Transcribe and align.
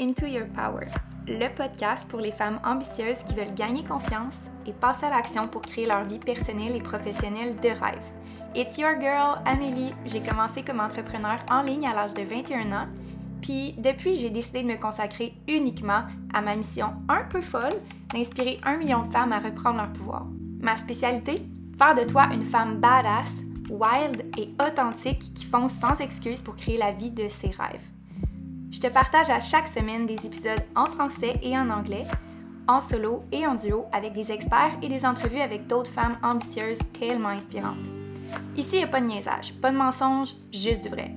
Into 0.00 0.24
Your 0.24 0.46
Power, 0.54 0.86
le 1.28 1.54
podcast 1.54 2.08
pour 2.08 2.20
les 2.20 2.32
femmes 2.32 2.58
ambitieuses 2.64 3.22
qui 3.22 3.34
veulent 3.34 3.54
gagner 3.54 3.84
confiance 3.84 4.48
et 4.64 4.72
passer 4.72 5.04
à 5.04 5.10
l'action 5.10 5.46
pour 5.46 5.60
créer 5.60 5.84
leur 5.84 6.04
vie 6.04 6.18
personnelle 6.18 6.74
et 6.74 6.80
professionnelle 6.80 7.54
de 7.56 7.68
rêve. 7.68 8.00
It's 8.54 8.78
your 8.78 8.98
girl, 8.98 9.42
Amélie. 9.44 9.92
J'ai 10.06 10.22
commencé 10.22 10.62
comme 10.62 10.80
entrepreneur 10.80 11.38
en 11.50 11.60
ligne 11.60 11.86
à 11.86 11.92
l'âge 11.92 12.14
de 12.14 12.22
21 12.22 12.72
ans, 12.72 12.86
puis 13.42 13.74
depuis, 13.76 14.16
j'ai 14.16 14.30
décidé 14.30 14.62
de 14.62 14.68
me 14.68 14.80
consacrer 14.80 15.34
uniquement 15.46 16.04
à 16.32 16.40
ma 16.40 16.56
mission 16.56 16.94
un 17.10 17.24
peu 17.24 17.42
folle 17.42 17.76
d'inspirer 18.14 18.58
un 18.64 18.78
million 18.78 19.02
de 19.02 19.12
femmes 19.12 19.34
à 19.34 19.38
reprendre 19.38 19.76
leur 19.76 19.92
pouvoir. 19.92 20.24
Ma 20.60 20.76
spécialité? 20.76 21.42
Faire 21.78 21.94
de 21.94 22.10
toi 22.10 22.24
une 22.32 22.44
femme 22.44 22.80
badass, 22.80 23.40
wild 23.68 24.24
et 24.38 24.48
authentique 24.62 25.20
qui 25.34 25.44
fonce 25.44 25.74
sans 25.74 26.00
excuse 26.00 26.40
pour 26.40 26.56
créer 26.56 26.78
la 26.78 26.92
vie 26.92 27.10
de 27.10 27.28
ses 27.28 27.48
rêves. 27.50 27.84
Je 28.72 28.78
te 28.78 28.86
partage 28.86 29.30
à 29.30 29.40
chaque 29.40 29.66
semaine 29.66 30.06
des 30.06 30.26
épisodes 30.26 30.62
en 30.76 30.86
français 30.86 31.34
et 31.42 31.58
en 31.58 31.70
anglais, 31.70 32.06
en 32.68 32.80
solo 32.80 33.24
et 33.32 33.46
en 33.46 33.56
duo 33.56 33.86
avec 33.92 34.12
des 34.12 34.30
experts 34.30 34.76
et 34.80 34.88
des 34.88 35.04
entrevues 35.04 35.40
avec 35.40 35.66
d'autres 35.66 35.90
femmes 35.90 36.18
ambitieuses 36.22 36.78
tellement 36.98 37.30
inspirantes. 37.30 37.88
Ici, 38.56 38.76
il 38.76 38.78
n'y 38.78 38.84
a 38.84 38.88
pas 38.88 39.00
de 39.00 39.06
niaisage, 39.06 39.54
pas 39.54 39.72
de 39.72 39.76
mensonge, 39.76 40.34
juste 40.52 40.82
du 40.82 40.88
vrai. 40.88 41.10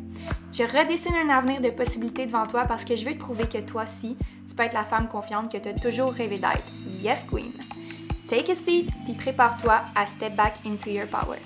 Je 0.52 0.63
redessine 0.63 1.13
un 1.16 1.30
avenir 1.30 1.62
de 1.62 1.70
possibilités 1.70 2.26
devant 2.26 2.48
toi 2.48 2.66
parce 2.66 2.86
que 2.86 2.96
je 2.96 3.05
veux 3.05 3.13
te 3.13 3.20
prouver 3.20 3.48
que 3.48 3.60
toi 3.60 3.84
aussi, 3.84 4.18
tu 4.48 4.55
peux 4.55 4.63
être 4.63 4.74
la 4.74 4.85
femme 4.85 5.08
confiante 5.08 5.52
que 5.52 5.58
tu 5.58 5.70
as 5.70 5.74
toujours 5.74 6.12
rêvé 6.12 6.35
d'être. 6.35 6.72
Yes, 7.02 7.24
Queen! 7.30 7.52
Take 8.30 8.52
a 8.52 8.55
seat, 8.55 8.90
puis 9.05 9.13
prépare-toi 9.13 9.82
à 9.96 10.05
step 10.08 10.35
back 10.35 10.54
into 10.66 10.90
your 10.90 11.08
power. 11.08 11.38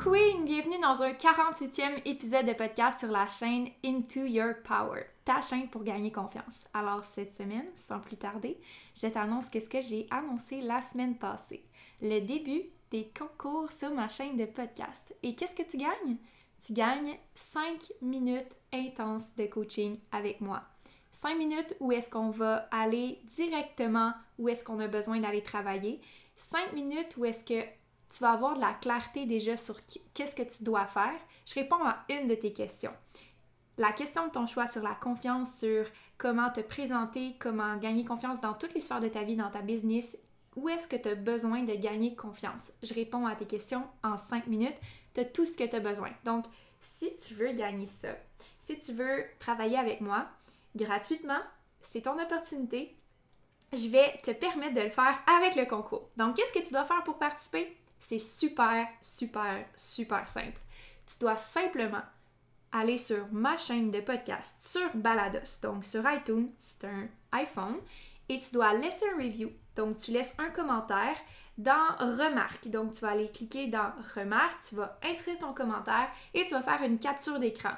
Queen! 0.00 0.44
Bienvenue 0.44 0.78
dans 0.80 1.02
un 1.02 1.10
48e 1.10 2.02
épisode 2.04 2.46
de 2.46 2.52
podcast 2.52 3.00
sur 3.00 3.08
la 3.08 3.26
chaîne 3.26 3.68
Into 3.84 4.20
Your 4.20 4.54
Power, 4.62 5.02
ta 5.24 5.40
chaîne 5.40 5.68
pour 5.68 5.82
gagner 5.82 6.12
confiance. 6.12 6.66
Alors 6.72 7.04
cette 7.04 7.34
semaine, 7.34 7.66
sans 7.74 7.98
plus 7.98 8.16
tarder, 8.16 8.60
je 8.94 9.08
t'annonce 9.08 9.50
qu'est-ce 9.50 9.68
que 9.68 9.80
j'ai 9.80 10.06
annoncé 10.12 10.60
la 10.60 10.82
semaine 10.82 11.18
passée. 11.18 11.64
Le 12.00 12.20
début 12.20 12.62
des 12.92 13.10
concours 13.18 13.72
sur 13.72 13.90
ma 13.90 14.08
chaîne 14.08 14.36
de 14.36 14.44
podcast. 14.44 15.16
Et 15.24 15.34
qu'est-ce 15.34 15.56
que 15.56 15.68
tu 15.68 15.78
gagnes? 15.78 16.16
Tu 16.64 16.74
gagnes 16.74 17.16
5 17.34 17.94
minutes 18.00 18.54
intenses 18.72 19.34
de 19.34 19.46
coaching 19.46 19.98
avec 20.12 20.40
moi. 20.40 20.62
5 21.10 21.36
minutes 21.36 21.74
où 21.80 21.90
est-ce 21.90 22.08
qu'on 22.08 22.30
va 22.30 22.68
aller 22.70 23.18
directement 23.24 24.12
où 24.38 24.48
est-ce 24.48 24.64
qu'on 24.64 24.78
a 24.78 24.86
besoin 24.86 25.18
d'aller 25.18 25.42
travailler. 25.42 26.00
5 26.36 26.72
minutes 26.72 27.16
où 27.16 27.24
est-ce 27.24 27.44
que 27.44 27.66
tu 28.08 28.20
vas 28.20 28.32
avoir 28.32 28.54
de 28.54 28.60
la 28.60 28.72
clarté 28.72 29.26
déjà 29.26 29.56
sur 29.56 29.76
qu'est-ce 30.14 30.34
que 30.34 30.42
tu 30.42 30.64
dois 30.64 30.86
faire. 30.86 31.18
Je 31.46 31.54
réponds 31.54 31.84
à 31.84 32.04
une 32.08 32.28
de 32.28 32.34
tes 32.34 32.52
questions. 32.52 32.92
La 33.76 33.92
question 33.92 34.26
de 34.26 34.32
ton 34.32 34.46
choix 34.46 34.66
sur 34.66 34.82
la 34.82 34.94
confiance, 34.94 35.58
sur 35.58 35.86
comment 36.16 36.50
te 36.50 36.60
présenter, 36.60 37.36
comment 37.38 37.76
gagner 37.76 38.04
confiance 38.04 38.40
dans 38.40 38.54
toutes 38.54 38.74
les 38.74 38.80
sphères 38.80 39.00
de 39.00 39.08
ta 39.08 39.22
vie, 39.22 39.36
dans 39.36 39.50
ta 39.50 39.62
business, 39.62 40.16
où 40.56 40.68
est-ce 40.68 40.88
que 40.88 40.96
tu 40.96 41.08
as 41.08 41.14
besoin 41.14 41.62
de 41.62 41.74
gagner 41.74 42.16
confiance? 42.16 42.72
Je 42.82 42.92
réponds 42.92 43.26
à 43.26 43.36
tes 43.36 43.46
questions 43.46 43.86
en 44.02 44.18
5 44.18 44.48
minutes. 44.48 44.74
Tu 45.14 45.20
as 45.20 45.24
tout 45.24 45.46
ce 45.46 45.56
que 45.56 45.64
tu 45.64 45.76
as 45.76 45.80
besoin. 45.80 46.10
Donc, 46.24 46.46
si 46.80 47.14
tu 47.16 47.34
veux 47.34 47.52
gagner 47.52 47.86
ça, 47.86 48.08
si 48.58 48.78
tu 48.78 48.92
veux 48.92 49.24
travailler 49.38 49.78
avec 49.78 50.00
moi 50.00 50.26
gratuitement, 50.74 51.40
c'est 51.80 52.02
ton 52.02 52.20
opportunité. 52.20 52.96
Je 53.72 53.88
vais 53.88 54.18
te 54.22 54.32
permettre 54.32 54.74
de 54.74 54.80
le 54.80 54.90
faire 54.90 55.18
avec 55.38 55.54
le 55.54 55.66
concours. 55.66 56.08
Donc, 56.16 56.36
qu'est-ce 56.36 56.52
que 56.52 56.66
tu 56.66 56.72
dois 56.72 56.84
faire 56.84 57.04
pour 57.04 57.18
participer? 57.18 57.76
C'est 57.98 58.18
super, 58.18 58.86
super, 59.00 59.64
super 59.76 60.26
simple. 60.28 60.60
Tu 61.06 61.18
dois 61.18 61.36
simplement 61.36 62.02
aller 62.72 62.98
sur 62.98 63.26
ma 63.32 63.56
chaîne 63.56 63.90
de 63.90 64.00
podcast 64.00 64.62
sur 64.66 64.94
Balados, 64.94 65.60
donc 65.62 65.84
sur 65.84 66.02
iTunes, 66.10 66.50
c'est 66.58 66.84
un 66.84 67.08
iPhone, 67.32 67.76
et 68.28 68.38
tu 68.38 68.52
dois 68.52 68.74
laisser 68.74 69.06
un 69.14 69.16
review. 69.16 69.50
Donc 69.74 69.96
tu 69.96 70.10
laisses 70.10 70.34
un 70.38 70.50
commentaire 70.50 71.16
dans 71.56 71.96
Remarque. 71.98 72.68
Donc 72.68 72.92
tu 72.92 73.00
vas 73.00 73.10
aller 73.10 73.30
cliquer 73.30 73.68
dans 73.68 73.92
Remarque, 74.14 74.60
tu 74.68 74.74
vas 74.74 74.98
inscrire 75.02 75.38
ton 75.38 75.52
commentaire 75.52 76.08
et 76.34 76.44
tu 76.46 76.54
vas 76.54 76.62
faire 76.62 76.82
une 76.82 76.98
capture 76.98 77.38
d'écran. 77.38 77.72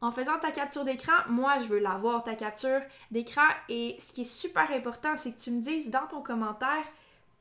En 0.00 0.10
faisant 0.10 0.38
ta 0.38 0.50
capture 0.50 0.84
d'écran, 0.84 1.12
moi 1.28 1.58
je 1.58 1.64
veux 1.64 1.78
l'avoir, 1.78 2.22
ta 2.22 2.34
capture 2.34 2.80
d'écran. 3.10 3.46
Et 3.68 3.96
ce 3.98 4.12
qui 4.12 4.22
est 4.22 4.24
super 4.24 4.70
important, 4.70 5.16
c'est 5.16 5.32
que 5.34 5.40
tu 5.40 5.50
me 5.50 5.60
dises 5.60 5.90
dans 5.90 6.06
ton 6.06 6.22
commentaire 6.22 6.84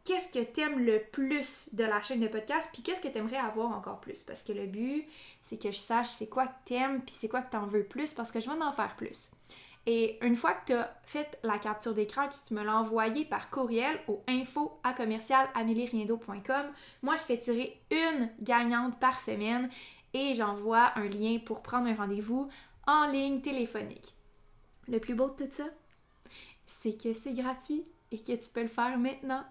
qu'est-ce 0.04 0.32
que 0.32 0.44
tu 0.44 0.62
aimes 0.62 0.80
le 0.80 1.00
plus 1.12 1.74
de 1.74 1.84
la 1.84 2.02
chaîne 2.02 2.20
de 2.20 2.28
podcast, 2.28 2.70
puis 2.74 2.82
qu'est-ce 2.82 3.02
que 3.02 3.08
tu 3.08 3.18
aimerais 3.18 3.38
avoir 3.38 3.72
encore 3.72 4.00
plus? 4.00 4.24
Parce 4.24 4.44
que 4.44 4.54
le 4.54 4.66
but, 4.66 5.08
c'est 5.42 5.62
que 5.62 5.72
je 5.72 5.78
sache 5.78 6.08
c'est 6.08 6.30
quoi 6.30 6.48
que 6.48 6.54
tu 6.66 6.74
aimes, 6.74 7.02
puis 7.02 7.16
c'est 7.16 7.30
quoi 7.30 7.42
que 7.42 7.52
tu 7.52 7.58
en 7.58 7.68
veux 7.68 7.84
plus, 7.84 8.14
parce 8.14 8.32
que 8.32 8.40
je 8.40 8.50
veux 8.50 8.62
en 8.62 8.72
faire 8.72 8.96
plus. 8.96 9.32
Et 9.86 10.24
une 10.24 10.36
fois 10.36 10.54
que 10.54 10.68
tu 10.68 10.74
as 10.74 10.94
fait 11.04 11.40
la 11.44 11.58
capture 11.58 11.94
d'écran, 11.94 12.28
que 12.28 12.36
tu 12.48 12.54
me 12.54 12.64
l'as 12.64 12.76
envoyé 12.76 13.26
par 13.26 13.50
courriel 13.50 14.00
au 14.08 14.22
info 14.28 14.80
à 14.84 14.94
commercial 14.94 15.48
moi 17.02 17.16
je 17.16 17.22
fais 17.22 17.40
tirer 17.40 17.82
une 17.90 18.30
gagnante 18.40 19.00
par 19.00 19.20
semaine 19.20 19.70
et 20.14 20.34
j'envoie 20.36 20.92
un 20.96 21.08
lien 21.08 21.40
pour 21.40 21.62
prendre 21.62 21.88
un 21.88 21.96
rendez-vous 21.96 22.50
en 22.88 23.08
ligne 23.08 23.42
téléphonique. 23.42 24.14
Le 24.88 25.00
plus 25.00 25.16
beau 25.16 25.30
de 25.30 25.46
tout 25.46 25.52
ça, 25.52 25.66
c'est 26.66 27.02
que 27.02 27.14
c'est 27.14 27.34
gratuit 27.34 27.84
et 28.12 28.18
que 28.18 28.36
tu 28.36 28.50
peux 28.54 28.62
le 28.62 28.68
faire 28.68 28.98
maintenant 28.98 29.44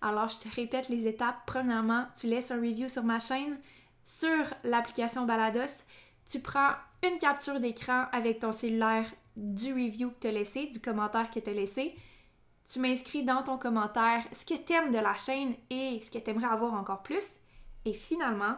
alors, 0.00 0.28
je 0.28 0.38
te 0.38 0.54
répète 0.54 0.88
les 0.88 1.06
étapes. 1.06 1.38
Premièrement, 1.46 2.06
tu 2.18 2.26
laisses 2.26 2.50
un 2.50 2.60
review 2.60 2.88
sur 2.88 3.04
ma 3.04 3.18
chaîne, 3.20 3.58
sur 4.04 4.44
l'application 4.64 5.24
Balados. 5.24 5.84
Tu 6.30 6.40
prends 6.40 6.72
une 7.02 7.18
capture 7.18 7.60
d'écran 7.60 8.06
avec 8.12 8.40
ton 8.40 8.52
cellulaire 8.52 9.06
du 9.36 9.72
review 9.72 10.10
que 10.10 10.20
tu 10.20 10.26
as 10.28 10.32
laissé, 10.32 10.66
du 10.66 10.80
commentaire 10.80 11.30
que 11.30 11.40
tu 11.40 11.50
as 11.50 11.54
laissé. 11.54 11.94
Tu 12.70 12.80
m'inscris 12.80 13.22
dans 13.22 13.42
ton 13.42 13.58
commentaire 13.58 14.24
ce 14.32 14.44
que 14.44 14.58
tu 14.60 14.72
aimes 14.72 14.90
de 14.90 14.98
la 14.98 15.14
chaîne 15.14 15.54
et 15.70 16.00
ce 16.00 16.10
que 16.10 16.18
tu 16.18 16.30
aimerais 16.30 16.52
avoir 16.52 16.74
encore 16.74 17.02
plus. 17.02 17.36
Et 17.84 17.92
finalement, 17.92 18.56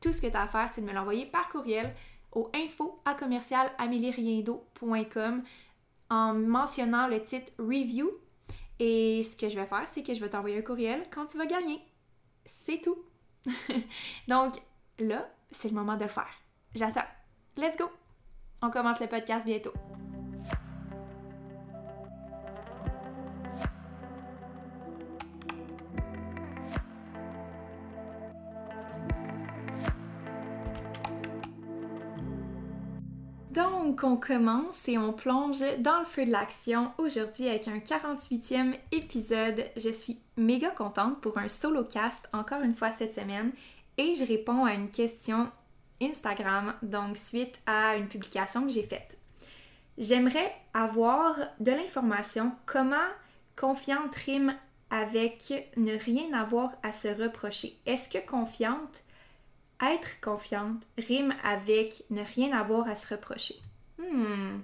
tout 0.00 0.12
ce 0.12 0.20
que 0.20 0.28
tu 0.28 0.36
as 0.36 0.42
à 0.42 0.46
faire, 0.46 0.70
c'est 0.70 0.80
de 0.80 0.86
me 0.86 0.92
l'envoyer 0.92 1.26
par 1.26 1.48
courriel 1.48 1.94
au 2.32 2.50
info 2.54 3.00
à 3.04 3.14
commercial 3.14 3.70
en 6.10 6.34
mentionnant 6.34 7.08
le 7.08 7.20
titre 7.20 7.50
review 7.58 8.10
et 8.78 9.22
ce 9.22 9.36
que 9.36 9.48
je 9.48 9.58
vais 9.58 9.66
faire, 9.66 9.88
c'est 9.88 10.02
que 10.02 10.14
je 10.14 10.20
vais 10.20 10.28
t'envoyer 10.28 10.58
un 10.58 10.62
courriel 10.62 11.02
quand 11.10 11.26
tu 11.26 11.38
vas 11.38 11.46
gagner. 11.46 11.80
C'est 12.44 12.80
tout. 12.80 12.98
Donc 14.28 14.54
là, 14.98 15.28
c'est 15.50 15.68
le 15.68 15.74
moment 15.74 15.96
de 15.96 16.06
faire. 16.06 16.30
J'attends. 16.74 17.06
Let's 17.56 17.76
go! 17.76 17.90
On 18.62 18.70
commence 18.70 19.00
le 19.00 19.06
podcast 19.06 19.44
bientôt. 19.44 19.72
Donc, 34.00 34.12
on 34.12 34.16
commence 34.16 34.88
et 34.88 34.96
on 34.96 35.12
plonge 35.12 35.58
dans 35.80 35.98
le 35.98 36.04
feu 36.04 36.24
de 36.24 36.30
l'action 36.30 36.92
aujourd'hui 36.98 37.48
avec 37.48 37.66
un 37.66 37.78
48e 37.78 38.76
épisode. 38.92 39.64
Je 39.76 39.90
suis 39.90 40.20
méga 40.36 40.70
contente 40.70 41.20
pour 41.20 41.36
un 41.36 41.48
solo 41.48 41.82
cast 41.82 42.28
encore 42.32 42.62
une 42.62 42.74
fois 42.74 42.92
cette 42.92 43.14
semaine 43.14 43.50
et 43.96 44.14
je 44.14 44.24
réponds 44.24 44.64
à 44.64 44.74
une 44.74 44.88
question 44.88 45.50
Instagram, 46.00 46.74
donc 46.82 47.16
suite 47.16 47.60
à 47.66 47.96
une 47.96 48.06
publication 48.06 48.62
que 48.62 48.68
j'ai 48.68 48.84
faite. 48.84 49.18
J'aimerais 49.96 50.54
avoir 50.74 51.36
de 51.58 51.72
l'information 51.72 52.52
comment 52.66 52.96
confiante 53.56 54.14
rime 54.14 54.54
avec 54.90 55.72
ne 55.76 55.96
rien 55.96 56.32
avoir 56.34 56.76
à 56.84 56.92
se 56.92 57.08
reprocher? 57.08 57.76
Est-ce 57.84 58.08
que 58.08 58.24
confiante 58.24 59.02
être 59.82 60.20
confiante 60.20 60.86
rime 60.98 61.34
avec 61.42 62.04
ne 62.10 62.22
rien 62.22 62.56
avoir 62.56 62.86
à 62.86 62.94
se 62.94 63.12
reprocher? 63.12 63.56
Hmm, 63.98 64.60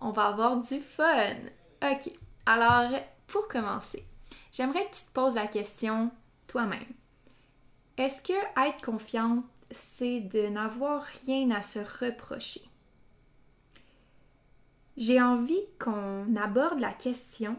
on 0.00 0.10
va 0.10 0.26
avoir 0.26 0.56
du 0.60 0.80
fun. 0.80 1.34
Ok, 1.82 2.10
alors 2.46 2.90
pour 3.26 3.48
commencer, 3.48 4.04
j'aimerais 4.52 4.84
que 4.86 4.96
tu 4.96 5.02
te 5.04 5.12
poses 5.12 5.34
la 5.34 5.46
question 5.46 6.10
toi-même. 6.46 6.84
Est-ce 7.96 8.22
que 8.22 8.68
être 8.68 8.82
confiante, 8.84 9.44
c'est 9.70 10.20
de 10.20 10.48
n'avoir 10.48 11.02
rien 11.26 11.50
à 11.52 11.62
se 11.62 11.78
reprocher? 11.78 12.62
J'ai 14.96 15.20
envie 15.20 15.64
qu'on 15.78 16.36
aborde 16.36 16.80
la 16.80 16.92
question 16.92 17.56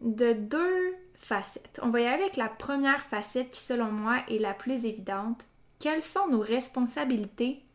de 0.00 0.32
deux 0.32 0.94
facettes. 1.14 1.80
On 1.82 1.90
va 1.90 2.00
y 2.00 2.06
aller 2.06 2.22
avec 2.22 2.36
la 2.36 2.48
première 2.48 3.04
facette 3.04 3.50
qui, 3.50 3.60
selon 3.60 3.90
moi, 3.90 4.22
est 4.28 4.38
la 4.38 4.54
plus 4.54 4.84
évidente. 4.84 5.46
Quelles 5.78 6.02
sont 6.02 6.28
nos 6.28 6.40
responsabilités 6.40 7.65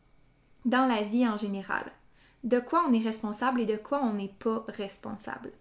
dans 0.65 0.85
la 0.85 1.01
vie 1.01 1.27
en 1.27 1.37
général? 1.37 1.91
De 2.43 2.59
quoi 2.59 2.83
on 2.87 2.93
est 2.93 3.03
responsable 3.03 3.61
et 3.61 3.65
de 3.65 3.77
quoi 3.77 4.01
on 4.03 4.13
n'est 4.13 4.33
pas 4.39 4.65
responsable? 4.67 5.51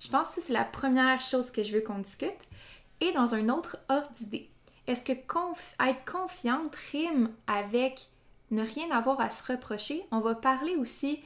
Je 0.00 0.08
pense 0.08 0.28
que 0.28 0.40
c'est 0.40 0.52
la 0.52 0.64
première 0.64 1.20
chose 1.20 1.50
que 1.50 1.62
je 1.62 1.72
veux 1.72 1.82
qu'on 1.82 1.98
discute. 1.98 2.30
Et 3.00 3.12
dans 3.12 3.34
un 3.34 3.48
autre 3.48 3.78
ordre 3.88 4.10
d'idée, 4.12 4.50
est-ce 4.86 5.04
que 5.04 5.12
être 5.12 6.04
confiante 6.10 6.74
rime 6.92 7.30
avec 7.46 8.08
ne 8.50 8.62
rien 8.62 8.90
avoir 8.90 9.20
à 9.20 9.30
se 9.30 9.52
reprocher? 9.52 10.02
On 10.10 10.20
va 10.20 10.34
parler 10.34 10.76
aussi 10.76 11.20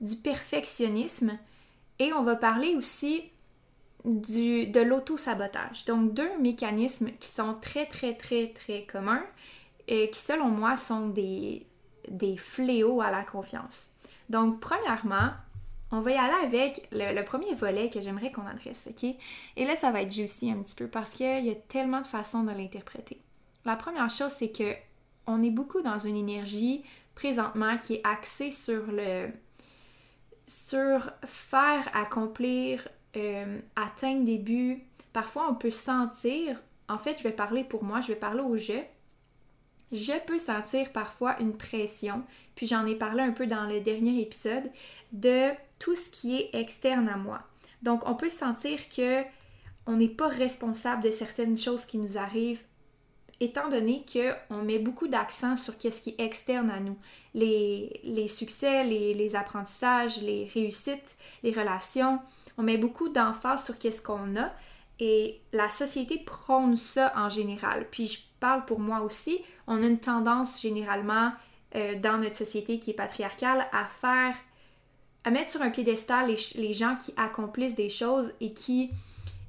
du 0.00 0.16
perfectionnisme 0.16 1.38
et 1.98 2.12
on 2.12 2.22
va 2.22 2.36
parler 2.36 2.74
aussi 2.74 3.22
du, 4.04 4.66
de 4.66 4.80
l'auto-sabotage. 4.80 5.84
Donc 5.84 6.12
deux 6.12 6.38
mécanismes 6.38 7.10
qui 7.20 7.28
sont 7.28 7.54
très 7.60 7.86
très 7.86 8.14
très 8.14 8.48
très 8.48 8.84
communs 8.84 9.24
et 9.86 10.10
qui 10.10 10.18
selon 10.18 10.48
moi 10.48 10.76
sont 10.76 11.08
des, 11.08 11.66
des 12.08 12.36
fléaux 12.36 13.00
à 13.00 13.10
la 13.10 13.22
confiance. 13.22 13.90
Donc 14.28 14.60
premièrement, 14.60 15.30
on 15.90 16.00
va 16.00 16.10
y 16.10 16.16
aller 16.16 16.46
avec 16.56 16.88
le, 16.92 17.22
premier 17.22 17.54
volet 17.54 17.90
que 17.90 18.00
j'aimerais 18.00 18.32
qu'on 18.32 18.46
adresse, 18.46 18.88
ok? 18.90 19.14
Et 19.56 19.64
là, 19.64 19.76
ça 19.76 19.90
va 19.90 20.02
être 20.02 20.12
juicy 20.12 20.50
un 20.50 20.60
petit 20.62 20.74
peu 20.74 20.88
parce 20.88 21.14
qu'il 21.14 21.44
y 21.44 21.50
a 21.50 21.54
tellement 21.54 22.00
de 22.00 22.06
façons 22.06 22.42
de 22.42 22.50
l'interpréter. 22.50 23.20
La 23.64 23.76
première 23.76 24.10
chose, 24.10 24.32
c'est 24.32 24.50
que 24.50 24.74
on 25.26 25.42
est 25.42 25.50
beaucoup 25.50 25.82
dans 25.82 25.98
une 25.98 26.16
énergie 26.16 26.84
présentement 27.14 27.78
qui 27.78 27.94
est 27.94 28.02
axée 28.04 28.50
sur 28.50 28.84
le 28.88 29.28
faire 30.46 31.88
accomplir 31.94 32.86
euh, 33.16 33.60
atteindre 33.76 34.24
des 34.24 34.36
buts 34.36 34.82
parfois 35.12 35.46
on 35.50 35.54
peut 35.54 35.70
sentir 35.70 36.60
en 36.88 36.98
fait 36.98 37.16
je 37.18 37.22
vais 37.22 37.32
parler 37.32 37.64
pour 37.64 37.82
moi 37.82 38.00
je 38.00 38.08
vais 38.08 38.16
parler 38.16 38.42
au 38.42 38.56
jeu 38.56 38.82
je 39.92 40.12
peux 40.26 40.38
sentir 40.38 40.90
parfois 40.92 41.40
une 41.40 41.56
pression, 41.56 42.24
puis 42.54 42.66
j'en 42.66 42.86
ai 42.86 42.94
parlé 42.94 43.22
un 43.22 43.32
peu 43.32 43.46
dans 43.46 43.64
le 43.64 43.80
dernier 43.80 44.20
épisode, 44.20 44.70
de 45.12 45.50
tout 45.78 45.94
ce 45.94 46.10
qui 46.10 46.36
est 46.36 46.50
externe 46.54 47.08
à 47.08 47.16
moi. 47.16 47.42
Donc 47.82 48.08
on 48.08 48.14
peut 48.14 48.28
sentir 48.28 48.88
que 48.88 49.22
on 49.86 49.96
n'est 49.96 50.08
pas 50.08 50.28
responsable 50.28 51.02
de 51.02 51.10
certaines 51.10 51.58
choses 51.58 51.84
qui 51.84 51.98
nous 51.98 52.16
arrivent 52.16 52.62
étant 53.40 53.68
donné 53.68 54.04
qu'on 54.10 54.62
met 54.62 54.78
beaucoup 54.78 55.08
d'accent 55.08 55.56
sur 55.56 55.74
ce 55.74 56.00
qui 56.00 56.10
est 56.10 56.20
externe 56.20 56.70
à 56.70 56.80
nous. 56.80 56.96
Les, 57.34 58.00
les 58.04 58.28
succès, 58.28 58.84
les, 58.84 59.12
les, 59.12 59.36
apprentissages, 59.36 60.22
les 60.22 60.46
réussites, 60.46 61.16
les 61.42 61.52
relations. 61.52 62.20
On 62.56 62.62
met 62.62 62.78
beaucoup 62.78 63.08
d'emphase 63.08 63.64
sur 63.64 63.78
qu'est-ce 63.78 64.00
qu'on 64.00 64.36
a 64.36 64.52
et 65.00 65.40
la 65.52 65.68
société 65.70 66.18
prône 66.18 66.76
ça 66.76 67.12
en 67.16 67.28
général. 67.28 67.88
Puis 67.90 68.06
je 68.06 68.18
parle 68.44 68.66
pour 68.66 68.78
moi 68.78 69.00
aussi, 69.00 69.40
on 69.66 69.82
a 69.82 69.86
une 69.86 69.98
tendance 69.98 70.60
généralement 70.60 71.32
euh, 71.74 71.98
dans 71.98 72.18
notre 72.18 72.36
société 72.36 72.78
qui 72.78 72.90
est 72.90 72.94
patriarcale 72.94 73.66
à 73.72 73.86
faire, 73.86 74.34
à 75.24 75.30
mettre 75.30 75.50
sur 75.50 75.62
un 75.62 75.70
piédestal 75.70 76.28
les, 76.28 76.36
les 76.56 76.74
gens 76.74 76.96
qui 76.96 77.14
accomplissent 77.16 77.74
des 77.74 77.88
choses 77.88 78.34
et 78.42 78.52
qui, 78.52 78.90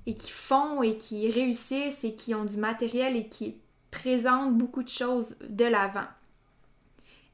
et 0.05 0.13
qui 0.13 0.31
font 0.31 0.81
et 0.81 0.95
qui 0.97 1.29
réussissent 1.29 2.05
et 2.05 2.15
qui 2.15 2.33
ont 2.33 2.45
du 2.45 2.55
matériel 2.55 3.17
et 3.17 3.27
qui 3.27 3.57
présentent 3.91 4.57
beaucoup 4.57 4.83
de 4.83 4.89
choses 4.89 5.35
de 5.41 5.65
l'avant. 5.65 6.07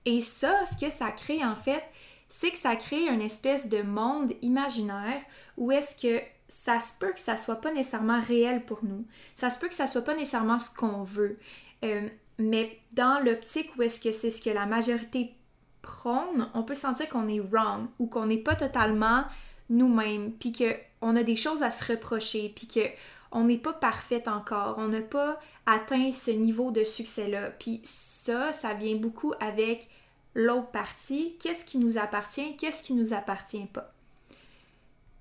Et 0.06 0.19
ça, 0.19 0.66
ce 0.66 0.84
que 0.84 0.92
ça 0.92 1.12
crée 1.12 1.46
en 1.46 1.56
fait, 1.56 1.84
c'est 2.28 2.50
que 2.50 2.58
ça 2.58 2.75
crée 2.75 3.08
une 3.08 3.22
espèce 3.22 3.69
de 3.69 3.84
monde 3.84 4.31
imaginaire 4.42 5.22
où 5.58 5.72
est-ce 5.72 5.96
que 6.02 6.24
ça 6.51 6.81
se 6.81 6.92
peut 7.00 7.13
que 7.13 7.21
ça 7.21 7.38
soit 7.38 7.62
pas 7.62 7.71
nécessairement 7.71 8.19
réel 8.19 8.65
pour 8.65 8.83
nous. 8.83 9.06
Ça 9.36 9.50
se 9.50 9.57
peut 9.57 9.69
que 9.69 9.74
ça 9.74 9.88
soit 9.88 10.01
pas 10.01 10.15
nécessairement 10.15 10.59
ce 10.59 10.69
qu'on 10.69 11.01
veut. 11.01 11.38
Euh, 11.86 12.09
mais 12.39 12.77
dans 12.92 13.24
l'optique 13.24 13.71
où 13.77 13.83
est-ce 13.83 14.01
que 14.01 14.12
c'est 14.12 14.30
ce 14.30 14.42
que 14.42 14.50
la 14.50 14.65
majorité 14.65 15.33
prône, 15.81 16.50
on 16.53 16.63
peut 16.63 16.75
sentir 16.75 17.07
qu'on 17.07 17.30
est 17.30 17.39
wrong 17.39 17.88
ou 18.00 18.07
qu'on 18.07 18.25
n'est 18.25 18.38
pas 18.38 18.56
totalement 18.56 19.24
nous-mêmes, 19.69 20.33
puis 20.33 20.51
qu'on 20.51 21.15
a 21.15 21.24
des 21.24 21.38
choses 21.38 21.63
à 21.63 21.71
se 21.71 21.89
reprocher, 21.89 22.53
puis 22.53 22.68
qu'on 22.68 23.45
n'est 23.45 23.57
pas 23.57 23.71
parfaite 23.71 24.27
encore, 24.27 24.75
on 24.77 24.89
n'a 24.89 25.00
pas 25.00 25.39
atteint 25.65 26.12
ce 26.12 26.31
niveau 26.31 26.71
de 26.71 26.83
succès-là. 26.83 27.51
Puis 27.51 27.80
ça, 27.86 28.51
ça 28.51 28.74
vient 28.74 28.98
beaucoup 28.98 29.33
avec 29.39 29.88
l'autre 30.36 30.71
partie, 30.71 31.38
qu'est-ce 31.39 31.63
qui 31.63 31.77
nous 31.77 31.98
appartient, 31.98 32.57
qu'est-ce 32.57 32.83
qui 32.83 32.94
nous 32.94 33.13
appartient 33.13 33.68
pas? 33.68 33.94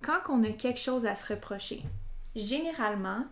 Quand 0.03 0.21
on 0.29 0.43
a 0.43 0.51
quelque 0.51 0.81
chose 0.81 1.07
à 1.07 1.15
se 1.15 1.33
reprocher, 1.33 1.83
généralement, 2.35 3.25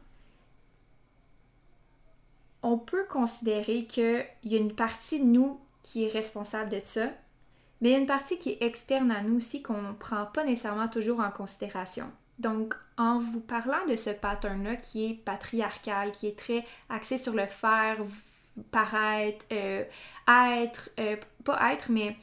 on 2.63 2.79
peut 2.79 3.05
considérer 3.09 3.85
qu'il 3.85 4.27
y 4.45 4.57
a 4.57 4.59
une 4.59 4.75
partie 4.75 5.21
de 5.21 5.27
nous 5.27 5.61
qui 5.83 6.05
est 6.05 6.13
responsable 6.13 6.71
de 6.71 6.81
ça, 6.81 7.07
mais 7.81 7.91
il 7.91 7.93
y 7.93 7.95
a 7.95 7.99
une 7.99 8.07
partie 8.07 8.39
qui 8.39 8.51
est 8.51 8.63
externe 8.63 9.11
à 9.11 9.23
nous 9.23 9.37
aussi 9.37 9.63
qu'on 9.63 9.81
ne 9.81 9.93
prend 9.93 10.27
pas 10.27 10.45
nécessairement 10.45 10.89
toujours 10.89 11.21
en 11.21 11.31
considération. 11.31 12.11
Donc, 12.39 12.75
en 12.97 13.19
vous 13.19 13.41
parlant 13.41 13.85
de 13.89 13.97
ce 13.97 14.11
pattern-là 14.11 14.77
qui 14.77 15.11
est 15.11 15.15
patriarcal, 15.15 16.13
qui 16.13 16.27
est 16.27 16.39
très 16.39 16.65
axé 16.89 17.19
sur 17.19 17.33
le 17.33 17.47
faire, 17.47 17.99
paraître, 18.71 19.45
euh, 19.53 19.85
être, 20.29 20.91
euh, 20.99 21.17
pas 21.45 21.73
être, 21.73 21.91
mais 21.91 22.17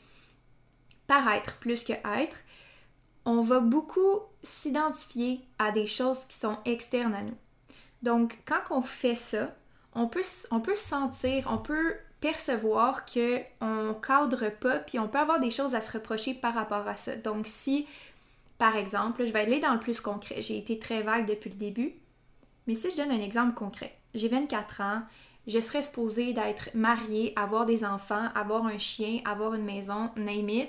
paraître 1.07 1.57
plus 1.57 1.83
que 1.83 1.93
être, 1.93 2.37
on 3.25 3.41
va 3.41 3.59
beaucoup 3.59 4.21
s'identifier 4.45 5.41
à 5.59 5.71
des 5.71 5.87
choses 5.87 6.25
qui 6.25 6.37
sont 6.37 6.57
externes 6.65 7.13
à 7.13 7.21
nous. 7.23 7.37
Donc, 8.01 8.39
quand 8.45 8.61
on 8.71 8.81
fait 8.81 9.15
ça, 9.15 9.53
on 9.93 10.07
peut, 10.07 10.21
on 10.51 10.61
sentir, 10.75 11.47
on 11.49 11.57
peut 11.57 11.95
percevoir 12.21 13.05
que 13.05 13.39
on 13.61 13.93
cadre 13.93 14.49
pas, 14.49 14.79
puis 14.79 14.99
on 14.99 15.07
peut 15.07 15.19
avoir 15.19 15.39
des 15.39 15.51
choses 15.51 15.75
à 15.75 15.81
se 15.81 15.91
reprocher 15.91 16.33
par 16.33 16.53
rapport 16.53 16.87
à 16.87 16.95
ça. 16.95 17.15
Donc, 17.15 17.47
si, 17.47 17.87
par 18.57 18.75
exemple, 18.75 19.25
je 19.25 19.31
vais 19.31 19.41
aller 19.41 19.59
dans 19.59 19.73
le 19.73 19.79
plus 19.79 20.01
concret, 20.01 20.41
j'ai 20.41 20.57
été 20.57 20.79
très 20.79 21.01
vague 21.01 21.27
depuis 21.27 21.49
le 21.49 21.55
début, 21.55 21.93
mais 22.67 22.75
si 22.75 22.91
je 22.91 22.97
donne 22.97 23.11
un 23.11 23.21
exemple 23.21 23.53
concret, 23.53 23.95
j'ai 24.13 24.27
24 24.27 24.81
ans, 24.81 25.01
je 25.47 25.59
serais 25.59 25.83
supposée 25.83 26.33
d'être 26.33 26.69
mariée, 26.73 27.33
avoir 27.35 27.65
des 27.65 27.85
enfants, 27.85 28.29
avoir 28.33 28.65
un 28.65 28.77
chien, 28.77 29.21
avoir 29.25 29.53
une 29.53 29.65
maison, 29.65 30.09
name. 30.15 30.67